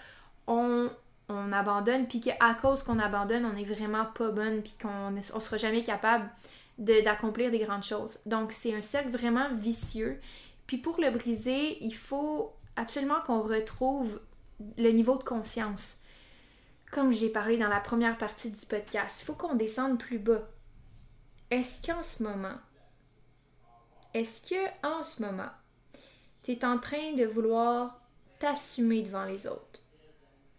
on, 0.46 0.92
on 1.30 1.52
abandonne, 1.52 2.08
puis 2.08 2.20
qu'à 2.20 2.54
cause 2.62 2.84
qu'on 2.84 3.00
abandonne, 3.00 3.44
on 3.44 3.54
n'est 3.54 3.64
vraiment 3.64 4.06
pas 4.06 4.30
bonne, 4.30 4.62
puis 4.62 4.76
qu'on 4.80 5.10
ne 5.10 5.22
sera 5.22 5.58
jamais 5.58 5.84
capable 5.84 6.30
d'accomplir 6.78 7.52
des 7.52 7.60
grandes 7.60 7.84
choses. 7.84 8.20
Donc, 8.26 8.52
c'est 8.52 8.76
un 8.76 8.82
cercle 8.82 9.10
vraiment 9.10 9.54
vicieux. 9.54 10.20
Puis 10.68 10.78
pour 10.78 11.00
le 11.00 11.12
briser, 11.12 11.84
il 11.84 11.94
faut 11.94 12.54
absolument 12.76 13.22
qu'on 13.26 13.42
retrouve 13.42 14.22
le 14.78 14.90
niveau 14.90 15.18
de 15.18 15.24
conscience. 15.24 16.02
Comme 16.92 17.12
j'ai 17.12 17.30
parlé 17.30 17.58
dans 17.58 17.70
la 17.70 17.80
première 17.80 18.18
partie 18.18 18.52
du 18.52 18.66
podcast, 18.66 19.22
il 19.22 19.26
faut 19.26 19.34
qu'on 19.34 19.56
descende 19.56 20.00
plus 20.00 20.20
bas. 20.20 20.48
Est-ce 21.50 21.86
qu'en 21.86 22.04
ce 22.04 22.24
moment, 22.24 22.56
est-ce 24.14 24.48
que 24.48 24.88
en 24.88 25.04
ce 25.04 25.22
moment, 25.22 25.50
tu 26.44 26.52
es 26.52 26.66
en 26.66 26.78
train 26.78 27.14
de 27.14 27.26
vouloir 27.26 28.00
t'assumer 28.40 29.02
devant 29.02 29.26
les 29.26 29.48
autres? 29.48 29.82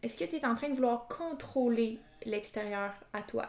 Est-ce 0.03 0.18
que 0.18 0.24
tu 0.24 0.37
es 0.37 0.44
en 0.44 0.55
train 0.55 0.68
de 0.68 0.74
vouloir 0.74 1.07
contrôler 1.09 2.00
l'extérieur 2.24 2.92
à 3.12 3.22
toi? 3.22 3.48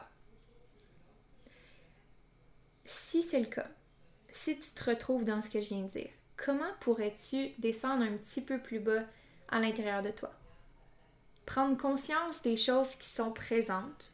Si 2.86 3.24
c'est 3.24 3.40
le 3.40 3.48
cas, 3.48 3.68
si 4.30 4.60
tu 4.60 4.70
te 4.70 4.90
retrouves 4.92 5.24
dans 5.24 5.42
ce 5.42 5.50
que 5.50 5.60
je 5.60 5.70
viens 5.70 5.82
de 5.82 5.88
dire, 5.88 6.10
comment 6.38 6.72
pourrais-tu 6.80 7.50
descendre 7.58 8.04
un 8.04 8.16
petit 8.16 8.42
peu 8.42 8.60
plus 8.60 8.80
bas 8.80 9.04
à 9.50 9.60
l'intérieur 9.60 10.04
de 10.04 10.12
toi? 10.12 10.32
Prendre 11.48 11.78
conscience 11.78 12.44
des 12.44 12.56
choses 12.56 12.96
qui 12.96 13.10
sont 13.10 13.32
présentes 13.32 14.14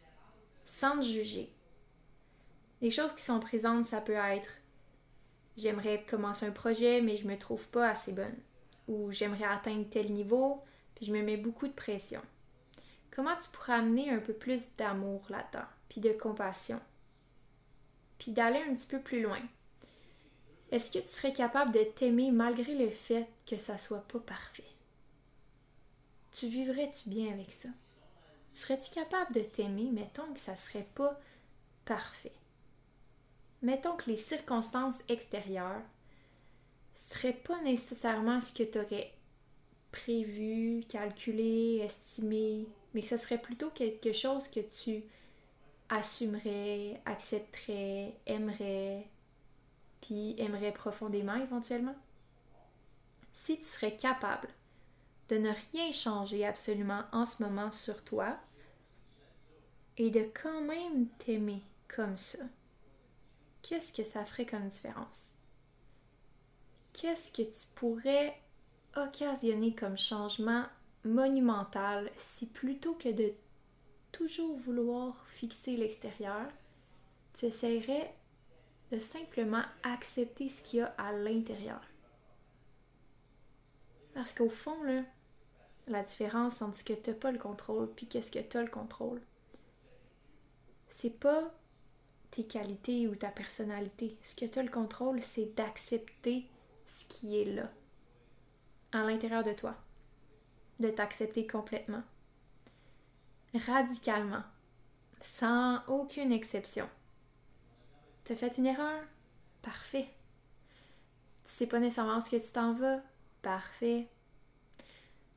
sans 0.64 1.00
te 1.00 1.06
juger. 1.06 1.54
Les 2.80 2.92
choses 2.92 3.14
qui 3.14 3.24
sont 3.24 3.42
présentes, 3.42 3.86
ça 3.86 4.00
peut 4.00 4.14
être 4.14 4.50
j'aimerais 5.58 6.06
commencer 6.10 6.46
un 6.46 6.52
projet, 6.52 7.02
mais 7.02 7.18
je 7.18 7.28
me 7.28 7.38
trouve 7.38 7.68
pas 7.70 7.90
assez 7.90 8.14
bonne. 8.14 8.38
Ou 8.88 9.12
j'aimerais 9.12 9.46
atteindre 9.46 9.90
tel 9.90 10.12
niveau, 10.14 10.64
puis 10.96 11.06
je 11.06 11.12
me 11.12 11.22
mets 11.22 11.38
beaucoup 11.38 11.68
de 11.68 11.74
pression. 11.74 12.22
Comment 13.14 13.36
tu 13.38 13.50
pourrais 13.50 13.74
amener 13.74 14.10
un 14.12 14.20
peu 14.20 14.34
plus 14.34 14.76
d'amour 14.78 15.26
là-dedans, 15.30 15.68
puis 15.90 16.00
de 16.00 16.14
compassion, 16.14 16.80
puis 18.22 18.32
d'aller 18.32 18.60
un 18.70 18.76
petit 18.76 18.86
peu 18.86 19.00
plus 19.00 19.24
loin, 19.24 19.42
est-ce 20.70 20.92
que 20.92 21.00
tu 21.00 21.08
serais 21.08 21.34
capable 21.34 21.72
de 21.72 21.84
t'aimer 21.84 22.30
malgré 22.30 22.76
le 22.76 22.92
fait 22.92 23.28
que 23.48 23.58
ça 23.58 23.80
soit 23.80 24.08
pas 24.08 24.20
parfait? 24.20 24.64
Tu 26.32 26.46
vivrais-tu 26.46 27.10
bien 27.10 27.34
avec 27.34 27.52
ça? 27.52 27.70
Serais-tu 28.52 28.92
capable 28.92 29.34
de 29.34 29.40
t'aimer, 29.40 29.90
mettons 29.92 30.32
que 30.34 30.40
ça 30.40 30.56
serait 30.56 30.88
pas 30.94 31.20
parfait? 31.84 32.36
Mettons 33.64 33.96
que 33.96 34.08
les 34.08 34.18
circonstances 34.18 35.00
extérieures 35.10 35.82
seraient 36.94 37.34
pas 37.34 37.60
nécessairement 37.64 38.40
ce 38.40 38.54
que 38.54 38.62
tu 38.62 38.78
aurais 38.78 39.12
prévu, 39.92 40.84
calculé, 40.88 41.82
estimé, 41.84 42.68
mais 42.94 43.02
que 43.02 43.08
ce 43.08 43.18
serait 43.18 43.42
plutôt 43.42 43.72
quelque 43.72 44.14
chose 44.14 44.48
que 44.48 44.60
tu 44.60 45.06
assumerais, 45.92 47.02
accepterais, 47.06 48.16
aimerais, 48.26 49.06
puis 50.02 50.36
aimerais 50.40 50.72
profondément 50.72 51.36
éventuellement? 51.36 51.96
Si 53.34 53.60
tu 53.60 53.66
serais 53.66 53.96
capable 53.96 54.48
de 55.30 55.38
ne 55.38 55.52
rien 55.72 55.92
changer 55.92 56.46
absolument 56.46 57.04
en 57.12 57.26
ce 57.26 57.44
moment 57.44 57.72
sur 57.72 58.04
toi 58.04 58.38
et 59.98 60.10
de 60.10 60.26
quand 60.42 60.62
même 60.62 61.08
t'aimer 61.20 61.62
comme 61.88 62.18
ça, 62.18 62.40
qu'est-ce 63.62 63.94
que 63.94 64.04
ça 64.04 64.24
ferait 64.24 64.46
comme 64.46 64.70
différence? 64.70 65.34
Qu'est-ce 66.94 67.32
que 67.32 67.44
tu 67.44 67.68
pourrais 67.76 68.38
occasionner 68.96 69.76
comme 69.76 69.98
changement 69.98 70.66
monumental 71.04 72.10
si 72.16 72.46
plutôt 72.46 72.94
que 72.94 73.10
de 73.10 73.34
toujours 74.22 74.56
vouloir 74.60 75.26
fixer 75.30 75.76
l'extérieur, 75.78 76.48
tu 77.34 77.46
essaierais 77.46 78.14
de 78.92 79.00
simplement 79.00 79.64
accepter 79.82 80.48
ce 80.48 80.62
qu'il 80.62 80.80
y 80.80 80.82
a 80.84 80.94
à 80.98 81.12
l'intérieur. 81.12 81.82
Parce 84.14 84.34
qu'au 84.34 84.50
fond, 84.50 84.78
la 85.88 86.04
différence 86.04 86.62
entre 86.62 86.78
ce 86.78 86.84
que 86.84 86.94
tu 86.94 87.10
n'as 87.10 87.16
pas 87.16 87.32
le 87.32 87.40
contrôle 87.40 87.90
puis 87.96 88.06
qu'est-ce 88.06 88.30
que 88.30 88.40
tu 88.40 88.58
as 88.58 88.62
le 88.62 88.70
contrôle, 88.70 89.22
c'est 90.92 91.20
pas 91.20 91.52
tes 92.30 92.44
qualités 92.44 93.08
ou 93.08 93.16
ta 93.16 93.30
personnalité. 93.30 94.16
Ce 94.22 94.36
que 94.36 94.46
tu 94.46 94.60
as 94.60 94.64
le 94.64 94.70
contrôle, 94.70 95.20
c'est 95.24 95.56
d'accepter 95.56 96.46
ce 96.86 97.06
qui 97.06 97.42
est 97.42 97.46
là, 97.46 97.72
à 98.92 99.04
l'intérieur 99.04 99.44
de 99.44 99.54
toi. 99.54 99.76
De 100.80 100.90
t'accepter 100.90 101.48
complètement, 101.48 102.04
radicalement. 103.54 104.44
Sans 105.22 105.82
aucune 105.88 106.32
exception. 106.32 106.90
T'as 108.24 108.36
fait 108.36 108.58
une 108.58 108.68
erreur? 108.68 109.04
Parfait. 109.62 110.10
Tu 111.44 111.52
sais 111.52 111.68
pas 111.68 111.80
nécessairement 111.80 112.16
où 112.16 112.18
est-ce 112.20 112.30
que 112.30 112.46
tu 112.46 112.52
t'en 112.52 112.74
vas? 112.74 113.02
Parfait. 113.42 114.08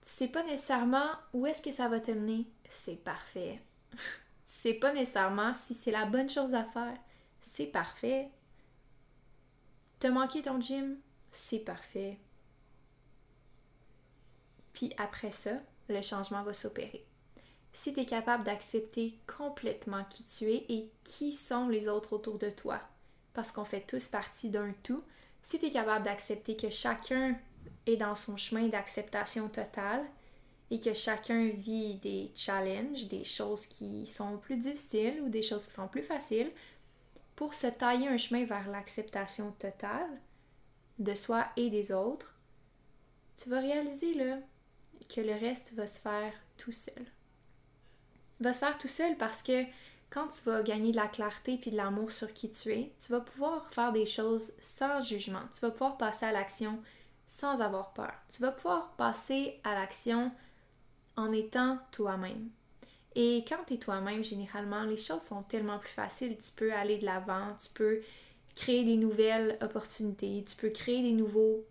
Tu 0.03 0.11
sais 0.11 0.29
pas 0.29 0.43
nécessairement 0.43 1.11
où 1.33 1.47
est-ce 1.47 1.63
que 1.63 1.73
ça 1.73 1.89
va 1.89 2.01
te 2.01 2.11
mener? 2.11 2.47
C'est 2.69 3.03
parfait. 3.03 3.61
tu 3.93 3.99
sais 4.45 4.75
pas 4.75 4.93
nécessairement 4.93 5.55
si 5.55 5.75
c'est 5.75 5.91
la 5.91 6.05
bonne 6.05 6.31
chose 6.31 6.55
à 6.55 6.65
faire? 6.65 6.97
C'est 7.41 7.67
parfait. 7.67 8.31
T'as 9.99 10.11
manqué 10.11 10.43
ton 10.43 10.61
gym? 10.61 10.99
C'est 11.33 11.61
parfait. 11.61 12.19
Puis 14.73 14.93
après 14.99 15.31
ça, 15.31 15.53
le 15.89 16.03
changement 16.03 16.43
va 16.43 16.53
s'opérer. 16.53 17.07
Si 17.77 17.93
tu 17.93 18.01
es 18.01 18.07
capable 18.07 18.45
d'accepter 18.45 19.19
complètement 19.27 20.05
qui 20.09 20.23
tu 20.23 20.45
es 20.45 20.65
et 20.69 20.93
qui 21.03 21.33
sont 21.33 21.69
les 21.69 21.89
autres 21.89 22.13
autour 22.13 22.39
de 22.39 22.49
toi, 22.49 22.81
parce 23.33 23.51
qu'on 23.51 23.65
fait 23.65 23.81
tous 23.81 24.07
partie 24.07 24.49
d'un 24.49 24.73
tout, 24.85 25.03
si 25.43 25.59
tu 25.59 25.67
es 25.67 25.71
capable 25.71 26.05
d'accepter 26.05 26.57
que 26.57 26.71
chacun 26.71 27.37
est 27.87 27.97
dans 27.97 28.15
son 28.15 28.37
chemin 28.37 28.69
d'acceptation 28.69 29.49
totale 29.49 30.05
et 30.71 30.79
que 30.79 30.95
chacun 30.95 31.49
vit 31.49 31.97
des 31.97 32.31
challenges, 32.37 33.09
des 33.09 33.25
choses 33.25 33.67
qui 33.67 34.07
sont 34.07 34.39
plus 34.39 34.57
difficiles 34.57 35.21
ou 35.23 35.29
des 35.29 35.43
choses 35.43 35.67
qui 35.67 35.75
sont 35.75 35.89
plus 35.89 36.05
faciles, 36.05 36.53
pour 37.35 37.55
se 37.55 37.67
tailler 37.67 38.07
un 38.07 38.19
chemin 38.19 38.45
vers 38.45 38.71
l'acceptation 38.71 39.51
totale 39.59 40.21
de 41.01 41.15
soi 41.17 41.49
et 41.57 41.71
des 41.71 41.91
autres, 41.91 42.39
tu 43.37 43.49
vas 43.49 43.59
réaliser 43.59 44.15
là, 44.15 44.39
que 45.13 45.21
le 45.21 45.35
reste 45.35 45.73
va 45.73 45.89
se 45.89 45.99
faire 45.99 46.33
tout 46.57 46.73
seul. 46.73 47.05
Va 48.45 48.53
se 48.53 48.59
faire 48.59 48.77
tout 48.77 48.89
seul 48.89 49.17
parce 49.17 49.41
que 49.41 49.65
quand 50.11 50.29
tu 50.29 50.43
vas 50.43 50.63
gagner 50.63 50.91
de 50.91 50.97
la 50.97 51.09
clarté 51.09 51.57
puis 51.57 51.71
de 51.71 51.79
l'amour 51.79 52.13
sur 52.13 52.31
qui 52.35 52.51
tu 52.51 52.73
es, 52.73 52.93
tu 53.03 53.11
vas 53.11 53.21
pouvoir 53.21 53.73
faire 53.73 53.91
des 53.91 54.05
choses 54.05 54.53
sans 54.61 55.01
jugement. 55.01 55.41
Tu 55.55 55.61
vas 55.61 55.71
pouvoir 55.71 55.97
passer 55.97 56.27
à 56.27 56.33
l'action 56.33 56.79
sans 57.27 57.63
avoir 57.63 57.95
peur. 57.95 58.13
Tu 58.29 58.43
vas 58.43 58.53
pouvoir 58.53 58.93
passer 58.99 59.59
à 59.65 59.73
l'action 59.73 60.31
en 61.17 61.33
étant 61.33 61.79
toi-même. 61.91 62.51
Et 63.15 63.47
quand 63.49 63.65
tu 63.67 63.75
es 63.75 63.79
toi-même, 63.79 64.23
généralement, 64.23 64.83
les 64.83 64.99
choses 64.99 65.23
sont 65.23 65.43
tellement 65.43 65.79
plus 65.79 65.95
faciles. 65.95 66.37
Tu 66.37 66.53
peux 66.55 66.75
aller 66.75 66.99
de 66.99 67.07
l'avant, 67.07 67.57
tu 67.59 67.71
peux 67.71 68.03
créer 68.55 68.85
des 68.85 68.97
nouvelles 68.97 69.57
opportunités, 69.63 70.45
tu 70.47 70.55
peux 70.55 70.69
créer 70.69 71.01
des 71.01 71.13
nouveaux 71.13 71.65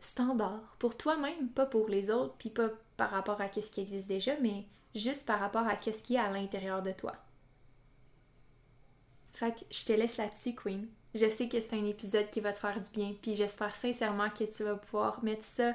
standards 0.00 0.74
pour 0.80 0.96
toi-même, 0.96 1.50
pas 1.50 1.66
pour 1.66 1.88
les 1.88 2.10
autres, 2.10 2.34
puis 2.36 2.50
pas 2.50 2.70
par 2.96 3.10
rapport 3.10 3.40
à 3.40 3.52
ce 3.52 3.70
qui 3.70 3.80
existe 3.80 4.08
déjà, 4.08 4.32
mais 4.40 4.64
juste 4.94 5.24
par 5.24 5.40
rapport 5.40 5.66
à 5.66 5.80
ce 5.80 6.02
qui 6.02 6.14
est 6.14 6.18
à 6.18 6.30
l'intérieur 6.30 6.82
de 6.82 6.92
toi. 6.92 7.14
Fait 9.34 9.52
que 9.52 9.64
je 9.70 9.84
te 9.84 9.92
laisse 9.92 10.16
là-dessus, 10.16 10.54
Queen. 10.54 10.88
Je 11.14 11.28
sais 11.28 11.48
que 11.48 11.60
c'est 11.60 11.76
un 11.76 11.86
épisode 11.86 12.28
qui 12.30 12.40
va 12.40 12.52
te 12.52 12.58
faire 12.58 12.80
du 12.80 12.90
bien, 12.90 13.14
puis 13.22 13.34
j'espère 13.34 13.74
sincèrement 13.74 14.30
que 14.30 14.44
tu 14.44 14.64
vas 14.64 14.74
pouvoir 14.74 15.22
mettre 15.24 15.44
ça 15.44 15.74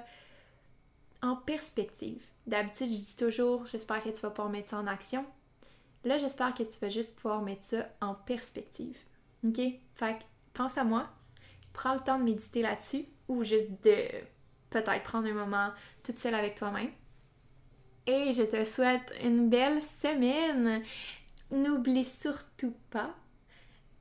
en 1.22 1.36
perspective. 1.36 2.26
D'habitude, 2.46 2.94
je 2.94 3.00
dis 3.00 3.16
toujours, 3.16 3.66
j'espère 3.66 4.04
que 4.04 4.10
tu 4.10 4.22
vas 4.22 4.30
pouvoir 4.30 4.50
mettre 4.50 4.70
ça 4.70 4.78
en 4.78 4.88
action. 4.88 5.26
Là, 6.04 6.18
j'espère 6.18 6.54
que 6.54 6.64
tu 6.64 6.78
vas 6.80 6.90
juste 6.90 7.16
pouvoir 7.16 7.42
mettre 7.42 7.64
ça 7.64 7.90
en 8.02 8.14
perspective. 8.14 8.98
OK? 9.46 9.62
Fait 9.96 10.18
que 10.20 10.24
pense 10.54 10.78
à 10.78 10.84
moi, 10.84 11.10
prends 11.72 11.94
le 11.94 12.02
temps 12.02 12.20
de 12.20 12.24
méditer 12.24 12.62
là-dessus 12.62 13.06
ou 13.28 13.44
juste 13.44 13.70
de 13.84 13.96
peut-être 14.70 15.04
prendre 15.04 15.28
un 15.28 15.34
moment 15.34 15.72
toute 16.04 16.18
seule 16.18 16.36
avec 16.36 16.56
toi-même. 16.56 16.92
Et 18.06 18.34
je 18.34 18.44
te 18.44 18.64
souhaite 18.64 19.14
une 19.24 19.50
belle 19.50 19.82
semaine. 19.82 20.84
N'oublie 21.52 22.04
surtout 22.04 22.74
pas 22.90 23.16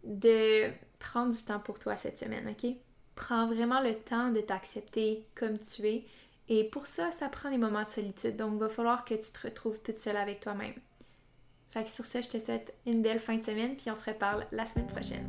de 0.05 0.71
prendre 0.99 1.33
du 1.33 1.43
temps 1.43 1.61
pour 1.61 1.79
toi 1.79 1.97
cette 1.97 2.19
semaine, 2.19 2.49
ok? 2.49 2.71
Prends 3.15 3.47
vraiment 3.47 3.81
le 3.81 3.95
temps 3.95 4.31
de 4.31 4.41
t'accepter 4.41 5.27
comme 5.35 5.59
tu 5.59 5.87
es. 5.87 6.05
Et 6.49 6.65
pour 6.65 6.87
ça, 6.87 7.11
ça 7.13 7.29
prend 7.29 7.51
des 7.51 7.59
moments 7.59 7.85
de 7.85 7.89
solitude. 7.89 8.37
Donc, 8.37 8.55
il 8.55 8.59
va 8.59 8.69
falloir 8.69 9.05
que 9.05 9.15
tu 9.15 9.31
te 9.33 9.47
retrouves 9.47 9.79
toute 9.81 9.97
seule 9.97 10.17
avec 10.17 10.41
toi-même. 10.41 10.75
Fait 11.69 11.85
que 11.85 11.89
sur 11.89 12.05
ça, 12.05 12.21
je 12.21 12.29
te 12.29 12.39
souhaite 12.39 12.75
une 12.87 13.03
belle 13.03 13.21
fin 13.21 13.37
de 13.37 13.45
semaine, 13.45 13.77
puis 13.77 13.91
on 13.91 13.97
se 13.97 14.05
reparle 14.05 14.47
la 14.51 14.67
semaine 14.67 14.89
prochaine. 14.89 15.27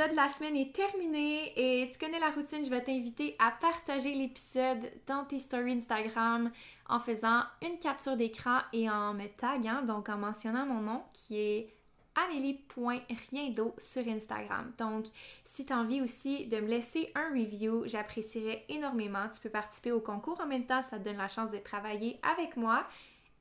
L'épisode 0.00 0.16
de 0.16 0.22
la 0.22 0.28
semaine 0.30 0.56
est 0.56 0.74
terminé 0.74 1.52
et 1.56 1.90
tu 1.90 1.98
connais 1.98 2.18
la 2.18 2.30
routine, 2.30 2.64
je 2.64 2.70
vais 2.70 2.82
t'inviter 2.82 3.36
à 3.38 3.50
partager 3.50 4.14
l'épisode 4.14 4.90
dans 5.06 5.24
tes 5.26 5.38
stories 5.38 5.72
Instagram 5.72 6.50
en 6.88 7.00
faisant 7.00 7.42
une 7.60 7.78
capture 7.78 8.16
d'écran 8.16 8.60
et 8.72 8.88
en 8.88 9.12
me 9.12 9.26
taguant, 9.26 9.82
donc 9.82 10.08
en 10.08 10.16
mentionnant 10.16 10.64
mon 10.64 10.80
nom 10.80 11.02
qui 11.12 11.38
est 11.38 11.68
amélie.riendo 12.14 13.74
sur 13.76 14.06
Instagram. 14.08 14.72
Donc, 14.78 15.04
si 15.44 15.66
tu 15.66 15.72
as 15.72 15.78
envie 15.78 16.00
aussi 16.00 16.46
de 16.46 16.60
me 16.60 16.68
laisser 16.68 17.12
un 17.14 17.28
review, 17.30 17.86
j'apprécierais 17.86 18.64
énormément. 18.70 19.28
Tu 19.28 19.40
peux 19.40 19.50
participer 19.50 19.92
au 19.92 20.00
concours 20.00 20.40
en 20.40 20.46
même 20.46 20.64
temps, 20.64 20.80
ça 20.80 20.98
te 20.98 21.04
donne 21.04 21.18
la 21.18 21.28
chance 21.28 21.50
de 21.50 21.58
travailler 21.58 22.18
avec 22.22 22.56
moi. 22.56 22.86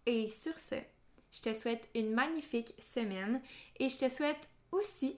Et 0.05 0.27
sur 0.27 0.59
ce, 0.59 0.75
je 1.31 1.41
te 1.41 1.53
souhaite 1.53 1.87
une 1.95 2.13
magnifique 2.13 2.73
semaine 2.79 3.41
et 3.79 3.87
je 3.87 3.97
te 3.97 4.09
souhaite 4.09 4.49
aussi 4.73 5.17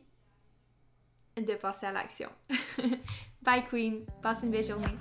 de 1.37 1.53
passer 1.55 1.85
à 1.85 1.91
l'action. 1.91 2.29
Bye 3.41 3.63
Queen, 3.69 4.05
passe 4.21 4.43
une 4.43 4.51
belle 4.51 4.65
journée. 4.65 4.97